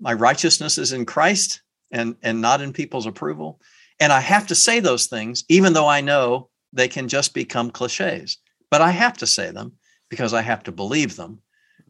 [0.00, 1.62] my righteousness is in Christ
[1.92, 3.60] and, and not in people's approval.
[4.00, 7.70] And I have to say those things, even though I know they can just become
[7.70, 8.38] cliches.
[8.70, 9.72] But I have to say them
[10.08, 11.40] because I have to believe them,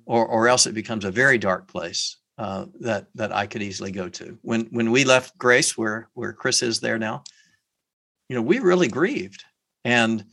[0.09, 3.93] or, or else it becomes a very dark place uh, that that I could easily
[3.93, 4.39] go to.
[4.43, 7.23] When when we left Grace, where where Chris is there now,
[8.29, 9.45] you know, we really grieved.
[9.85, 10.25] And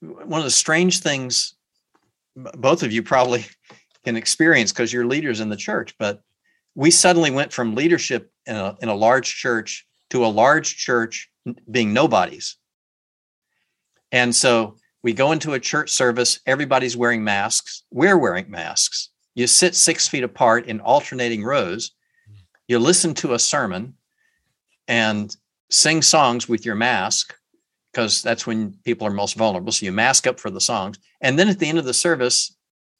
[0.00, 1.54] one of the strange things
[2.34, 3.44] both of you probably
[4.04, 6.22] can experience because you're leaders in the church, but
[6.74, 11.30] we suddenly went from leadership in a, in a large church to a large church
[11.70, 12.56] being nobodies.
[14.12, 17.82] And so we go into a church service, everybody's wearing masks.
[17.90, 19.10] We're wearing masks.
[19.34, 21.92] You sit six feet apart in alternating rows.
[22.68, 23.94] You listen to a sermon,
[24.88, 25.34] and
[25.70, 27.34] sing songs with your mask
[27.92, 29.72] because that's when people are most vulnerable.
[29.72, 30.98] So you mask up for the songs.
[31.20, 32.54] And then at the end of the service,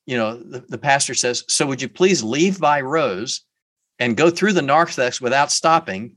[0.07, 3.43] you know, the, the pastor says, So would you please leave by rows
[3.99, 6.17] and go through the narthex without stopping?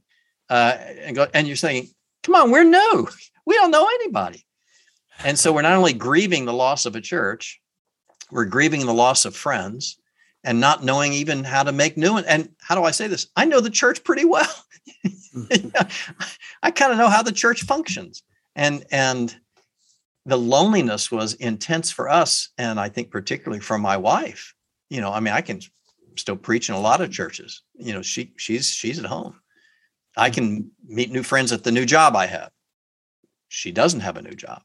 [0.50, 1.88] Uh, and go, and you're saying,
[2.24, 3.08] Come on, we're new.
[3.46, 4.46] We don't know anybody.
[5.24, 7.62] And so we're not only grieving the loss of a church,
[8.32, 9.98] we're grieving the loss of friends
[10.44, 13.28] and not knowing even how to make new and, and how do I say this?
[13.36, 14.54] I know the church pretty well.
[16.64, 18.24] I kind of know how the church functions.
[18.56, 19.36] And and
[20.26, 24.54] the loneliness was intense for us and I think particularly for my wife.
[24.90, 25.62] You know, I mean I can
[26.16, 27.62] still preach in a lot of churches.
[27.74, 29.40] You know, she she's she's at home.
[30.18, 32.52] I can meet new friends at the new job I have.
[33.50, 34.62] She doesn't have a new job.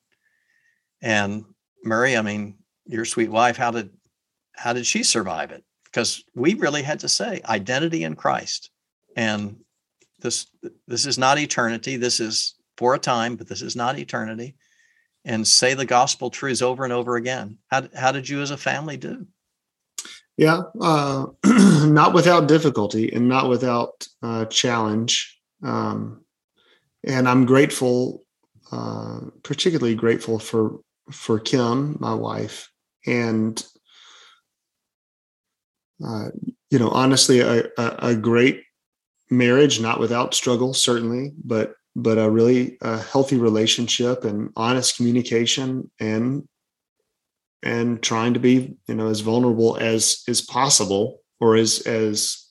[1.02, 1.44] And
[1.84, 3.90] Murray, I mean, your sweet wife, how did
[4.52, 5.64] how did she survive it?
[5.84, 8.70] Because we really had to say identity in Christ.
[9.16, 9.56] And
[10.20, 10.46] this
[10.86, 11.96] this is not eternity.
[11.96, 14.56] This is for a time, but this is not eternity.
[15.24, 17.58] And say the gospel truths over and over again.
[17.70, 19.26] How, how did you as a family do?
[20.38, 25.38] Yeah, uh, not without difficulty and not without uh, challenge.
[25.62, 26.24] Um,
[27.04, 28.24] and I'm grateful,
[28.72, 30.80] uh, particularly grateful for
[31.10, 32.70] for Kim, my wife,
[33.06, 33.64] and
[36.04, 36.30] uh,
[36.70, 38.62] you know, honestly, a, a, a, great
[39.30, 45.90] marriage, not without struggle, certainly, but but a really a healthy relationship and honest communication
[45.98, 46.48] and
[47.62, 52.46] and trying to be you know as vulnerable as is possible or as as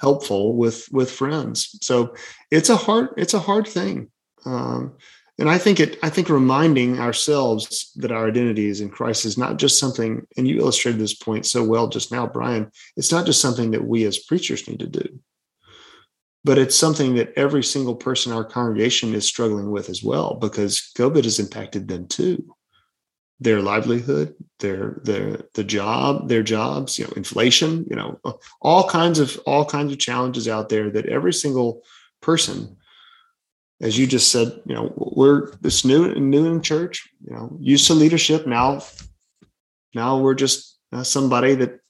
[0.00, 1.78] helpful with with friends.
[1.80, 2.14] So
[2.50, 4.10] it's a hard it's a hard thing.
[4.44, 4.96] Um,
[5.42, 9.36] and i think it i think reminding ourselves that our identity is in christ is
[9.36, 13.26] not just something and you illustrated this point so well just now brian it's not
[13.26, 15.20] just something that we as preachers need to do
[16.44, 20.34] but it's something that every single person in our congregation is struggling with as well
[20.34, 22.54] because covid has impacted them too.
[23.40, 28.20] Their livelihood, their their the job, their jobs, you know, inflation, you know,
[28.60, 31.82] all kinds of all kinds of challenges out there that every single
[32.20, 32.76] person,
[33.82, 37.86] as you just said, you know, we're this new new in church, you know, used
[37.88, 38.46] to leadership.
[38.46, 38.82] Now,
[39.94, 41.80] now we're just uh, somebody that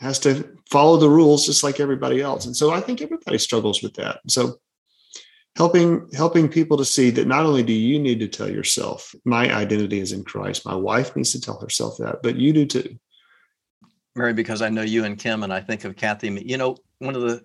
[0.00, 2.46] has to follow the rules just like everybody else.
[2.46, 4.20] And so I think everybody struggles with that.
[4.28, 4.56] So
[5.56, 9.52] helping helping people to see that not only do you need to tell yourself my
[9.54, 12.98] identity is in christ my wife needs to tell herself that but you do too
[14.14, 17.14] murray because i know you and kim and i think of kathy you know one
[17.14, 17.44] of the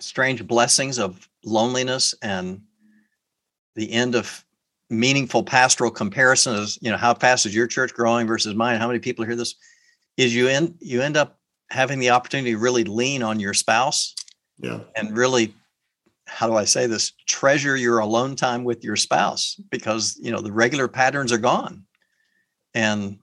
[0.00, 2.62] strange blessings of loneliness and
[3.74, 4.44] the end of
[4.90, 8.86] meaningful pastoral comparison is you know how fast is your church growing versus mine how
[8.86, 9.54] many people hear this
[10.18, 11.38] is you end you end up
[11.70, 14.14] having the opportunity to really lean on your spouse
[14.58, 15.54] yeah and really
[16.32, 17.12] how do I say this?
[17.26, 21.84] Treasure your alone time with your spouse because you know the regular patterns are gone.
[22.74, 23.18] And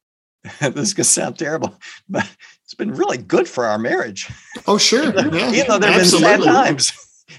[0.60, 1.74] this could sound terrible,
[2.08, 2.28] but
[2.64, 4.30] it's been really good for our marriage.
[4.66, 5.12] Oh, sure.
[5.14, 6.92] Yeah, even though there have been sad times.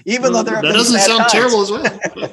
[0.04, 1.32] Even though there that doesn't sound times.
[1.32, 2.25] terrible as well.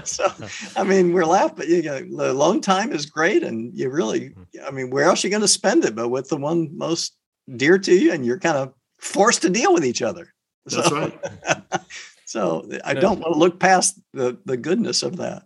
[0.04, 0.26] so,
[0.76, 1.56] I mean, we're laughing.
[1.56, 4.34] But you know, the alone time is great, and you really,
[4.64, 7.16] I mean, where else are you going to spend it but with the one most
[7.56, 10.32] dear to you, and you're kind of forced to deal with each other.
[10.66, 11.80] That's so, right.
[12.26, 15.44] so I don't want to look past the the goodness of that.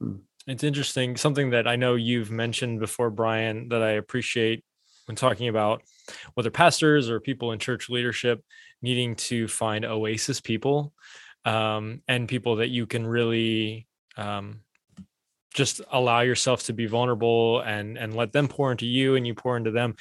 [0.00, 0.16] Hmm.
[0.46, 1.16] It's interesting.
[1.16, 4.64] Something that I know you've mentioned before, Brian, that I appreciate
[5.06, 5.82] when talking about
[6.34, 8.42] whether pastors or people in church leadership
[8.80, 10.92] needing to find oasis people
[11.44, 13.86] um, and people that you can really
[14.18, 14.60] um,
[15.54, 19.34] just allow yourself to be vulnerable and and let them pour into you and you
[19.34, 19.94] pour into them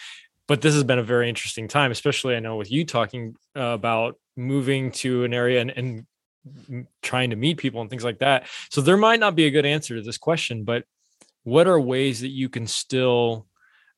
[0.47, 3.61] but this has been a very interesting time especially i know with you talking uh,
[3.61, 6.05] about moving to an area and, and
[7.01, 8.47] trying to meet people and things like that.
[8.69, 10.85] So there might not be a good answer to this question, but
[11.43, 13.47] what are ways that you can still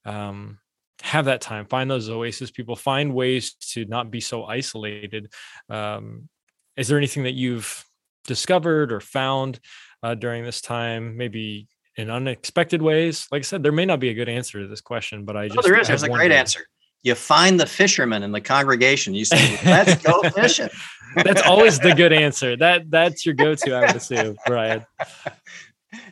[0.05, 0.59] um,
[1.01, 5.32] have that time, find those oasis people, find ways to not be so isolated?
[5.70, 6.30] Um,
[6.76, 7.84] is there anything that you've
[8.26, 9.59] discovered or found
[10.04, 11.18] uh, during this time?
[11.18, 13.28] Maybe in unexpected ways.
[13.32, 15.47] Like I said, there may not be a good answer to this question, but I
[15.47, 15.88] just oh, there is.
[15.88, 16.66] There's a great answer
[17.04, 19.14] you find the fishermen in the congregation.
[19.14, 20.70] You say, "Let's go fishing."
[21.16, 22.56] that's always the good answer.
[22.58, 24.86] That that's your go-to, I would assume, Brian.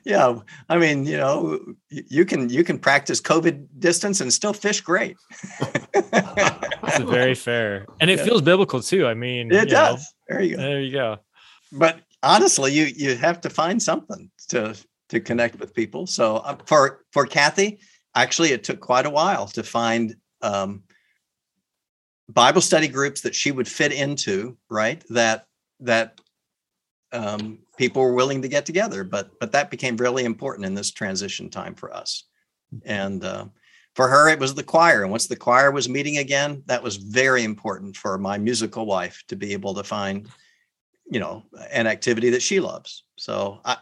[0.04, 1.60] Yeah, I mean, you know,
[1.90, 5.18] you can you can practice COVID distance and still fish great.
[5.94, 8.26] that's very fair, and it yeah.
[8.26, 9.06] feels biblical too.
[9.06, 10.00] I mean, it does.
[10.00, 10.62] Know, there you go.
[10.62, 11.18] There you go.
[11.72, 14.76] But honestly, you you have to find something to
[15.10, 16.06] to connect with people.
[16.06, 17.80] So uh, for for Kathy,
[18.14, 20.84] actually, it took quite a while to find um,
[22.30, 25.04] Bible study groups that she would fit into, right?
[25.10, 25.48] That
[25.80, 26.20] that
[27.12, 30.92] um, people were willing to get together, but but that became really important in this
[30.92, 32.26] transition time for us.
[32.86, 33.46] And uh,
[33.96, 35.02] for her, it was the choir.
[35.02, 39.24] And once the choir was meeting again, that was very important for my musical wife
[39.30, 40.28] to be able to find,
[41.10, 43.04] you know, an activity that she loves.
[43.18, 43.78] So I,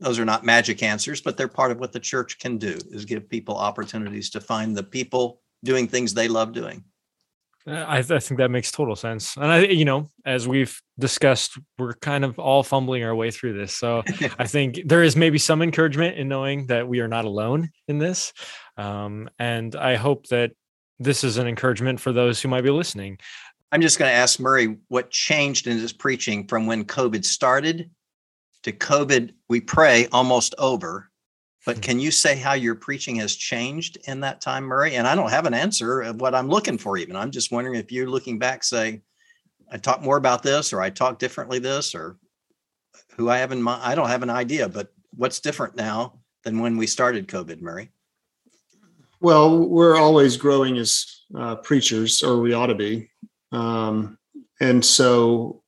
[0.00, 3.04] those are not magic answers, but they're part of what the church can do is
[3.04, 6.84] give people opportunities to find the people doing things they love doing.
[7.66, 9.36] I, th- I, think that makes total sense.
[9.36, 13.58] And I, you know, as we've discussed, we're kind of all fumbling our way through
[13.58, 13.74] this.
[13.74, 14.02] So
[14.38, 17.98] I think there is maybe some encouragement in knowing that we are not alone in
[17.98, 18.32] this.
[18.78, 20.52] Um, and I hope that
[20.98, 23.18] this is an encouragement for those who might be listening.
[23.70, 27.90] I'm just going to ask Murray what changed in his preaching from when COVID started
[28.62, 31.10] to COVID, we pray almost over.
[31.64, 31.82] But hmm.
[31.82, 34.96] can you say how your preaching has changed in that time, Murray?
[34.96, 37.16] And I don't have an answer of what I'm looking for, even.
[37.16, 39.02] I'm just wondering if you're looking back, say,
[39.70, 42.16] I talk more about this, or I talk differently this, or
[43.16, 43.82] who I have in mind.
[43.84, 47.90] I don't have an idea, but what's different now than when we started COVID, Murray?
[49.20, 53.10] Well, we're always growing as uh, preachers, or we ought to be.
[53.52, 54.18] Um,
[54.60, 55.62] and so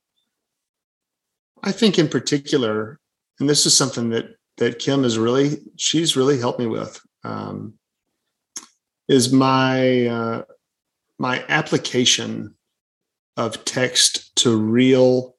[1.62, 2.98] I think in particular,
[3.38, 7.74] and this is something that that Kim is really she's really helped me with um,
[9.08, 10.42] is my uh,
[11.18, 12.54] my application
[13.36, 15.36] of text to real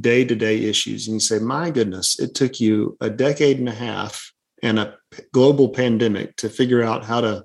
[0.00, 1.06] day to day issues.
[1.06, 4.96] And you say, my goodness, it took you a decade and a half and a
[5.32, 7.44] global pandemic to figure out how to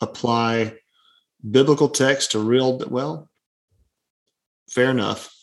[0.00, 0.74] apply
[1.48, 2.78] biblical text to real.
[2.88, 3.28] Well,
[4.70, 5.34] fair enough.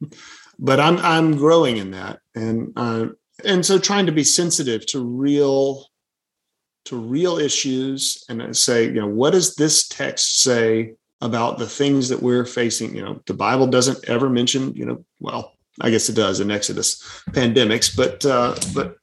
[0.58, 3.06] but I'm I'm growing in that, and uh,
[3.44, 5.86] and so trying to be sensitive to real
[6.86, 12.08] to real issues and say, you know, what does this text say about the things
[12.08, 12.94] that we're facing?
[12.94, 16.50] You know, the Bible doesn't ever mention, you know, well, I guess it does in
[16.50, 18.96] Exodus pandemics, but uh, but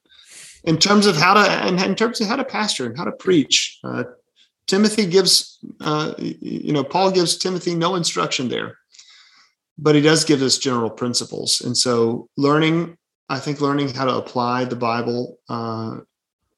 [0.63, 3.79] in terms of how to in terms of how to pastor and how to preach,
[3.83, 4.03] uh,
[4.67, 8.77] Timothy gives, uh, you know, Paul gives Timothy no instruction there
[9.77, 11.61] but he does give us general principles.
[11.61, 12.97] And so learning,
[13.29, 15.97] I think learning how to apply the Bible uh,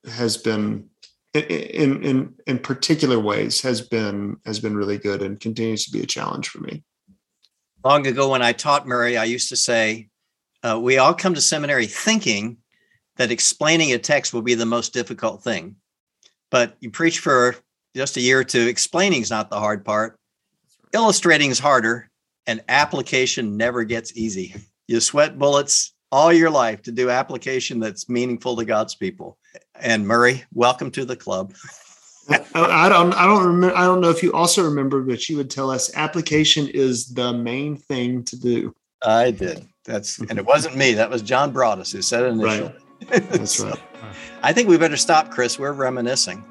[0.10, 0.90] has been
[1.34, 6.02] in, in, in particular ways has been, has been really good and continues to be
[6.02, 6.84] a challenge for me.
[7.84, 10.10] Long ago, when I taught Murray, I used to say,
[10.64, 12.58] uh, we all come to seminary thinking
[13.18, 15.76] that explaining a text will be the most difficult thing.
[16.50, 17.56] But you preach for
[17.98, 20.18] just a year or two, explaining is not the hard part.
[20.94, 22.10] Illustrating is harder
[22.46, 24.56] and application never gets easy.
[24.88, 29.38] You sweat bullets all your life to do application that's meaningful to God's people.
[29.76, 31.54] And Murray, welcome to the club.
[32.30, 35.50] I don't I don't remember I don't know if you also remember, but you would
[35.50, 38.76] tell us application is the main thing to do.
[39.04, 39.68] I did.
[39.86, 40.94] That's and it wasn't me.
[40.94, 42.74] That was John Broadus who said it initially.
[43.10, 43.30] Right.
[43.30, 43.80] That's so, right.
[44.44, 45.58] I think we better stop, Chris.
[45.58, 46.44] We're reminiscing.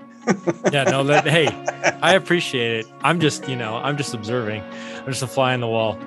[0.73, 1.47] Yeah, no, that hey,
[2.03, 2.87] I appreciate it.
[3.03, 4.63] I'm just, you know, I'm just observing.
[4.63, 5.99] I'm just a fly on the wall.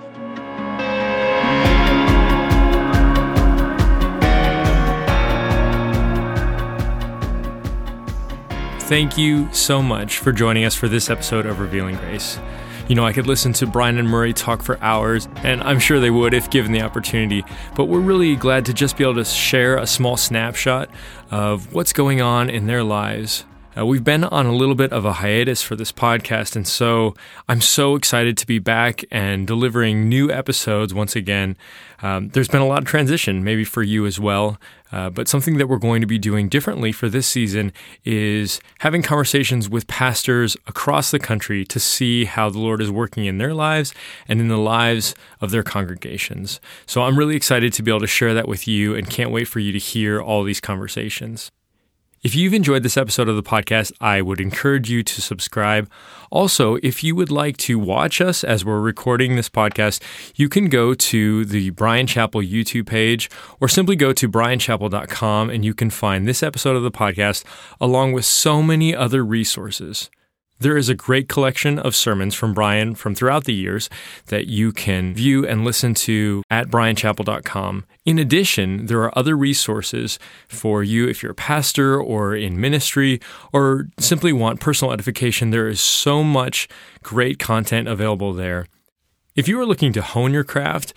[8.89, 12.39] Thank you so much for joining us for this episode of Revealing Grace.
[12.87, 15.99] You know, I could listen to Brian and Murray talk for hours, and I'm sure
[15.99, 17.45] they would if given the opportunity.
[17.75, 20.89] But we're really glad to just be able to share a small snapshot
[21.29, 23.45] of what's going on in their lives
[23.79, 27.15] uh, we've been on a little bit of a hiatus for this podcast, and so
[27.47, 31.55] I'm so excited to be back and delivering new episodes once again.
[32.01, 34.57] Um, there's been a lot of transition, maybe for you as well,
[34.91, 37.71] uh, but something that we're going to be doing differently for this season
[38.03, 43.25] is having conversations with pastors across the country to see how the Lord is working
[43.25, 43.93] in their lives
[44.27, 46.59] and in the lives of their congregations.
[46.85, 49.47] So I'm really excited to be able to share that with you and can't wait
[49.47, 51.51] for you to hear all these conversations.
[52.21, 55.89] If you've enjoyed this episode of the podcast, I would encourage you to subscribe.
[56.29, 60.01] Also, if you would like to watch us as we're recording this podcast,
[60.35, 63.29] you can go to the Bryan Chapell YouTube page
[63.61, 67.45] or simply go to bryanchapell.com and you can find this episode of the podcast
[67.79, 70.09] along with so many other resources.
[70.61, 73.89] There is a great collection of sermons from Brian from throughout the years
[74.25, 77.85] that you can view and listen to at bryanchapell.com.
[78.03, 83.21] In addition, there are other resources for you if you're a pastor or in ministry
[83.53, 85.51] or simply want personal edification.
[85.51, 86.67] There is so much
[87.03, 88.67] great content available there.
[89.37, 90.93] If you are looking to hone your craft,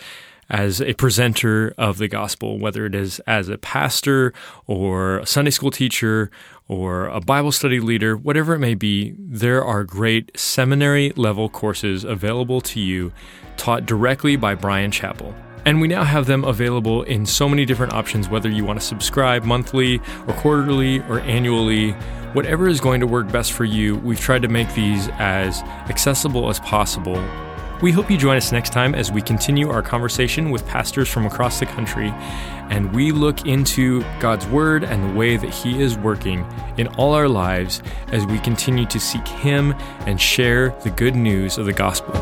[0.51, 4.33] as a presenter of the gospel, whether it is as a pastor
[4.67, 6.31] or a Sunday school teacher
[6.69, 12.05] or a Bible study leader, whatever it may be, there are great seminary level courses
[12.05, 13.13] available to you
[13.57, 15.35] taught directly by Bryan Chapell.
[15.65, 18.85] And we now have them available in so many different options, whether you want to
[18.85, 21.93] subscribe monthly or quarterly or annually.
[22.33, 26.49] Whatever is going to work best for you, we've tried to make these as accessible
[26.49, 27.23] as possible
[27.83, 31.27] We hope you join us next time as we continue our conversation with pastors from
[31.27, 32.11] across the country
[32.71, 36.47] and we look into God's Word and the way that He is working
[36.79, 39.75] in all our lives as we continue to seek Him
[40.07, 42.13] and share the good news of the gospel.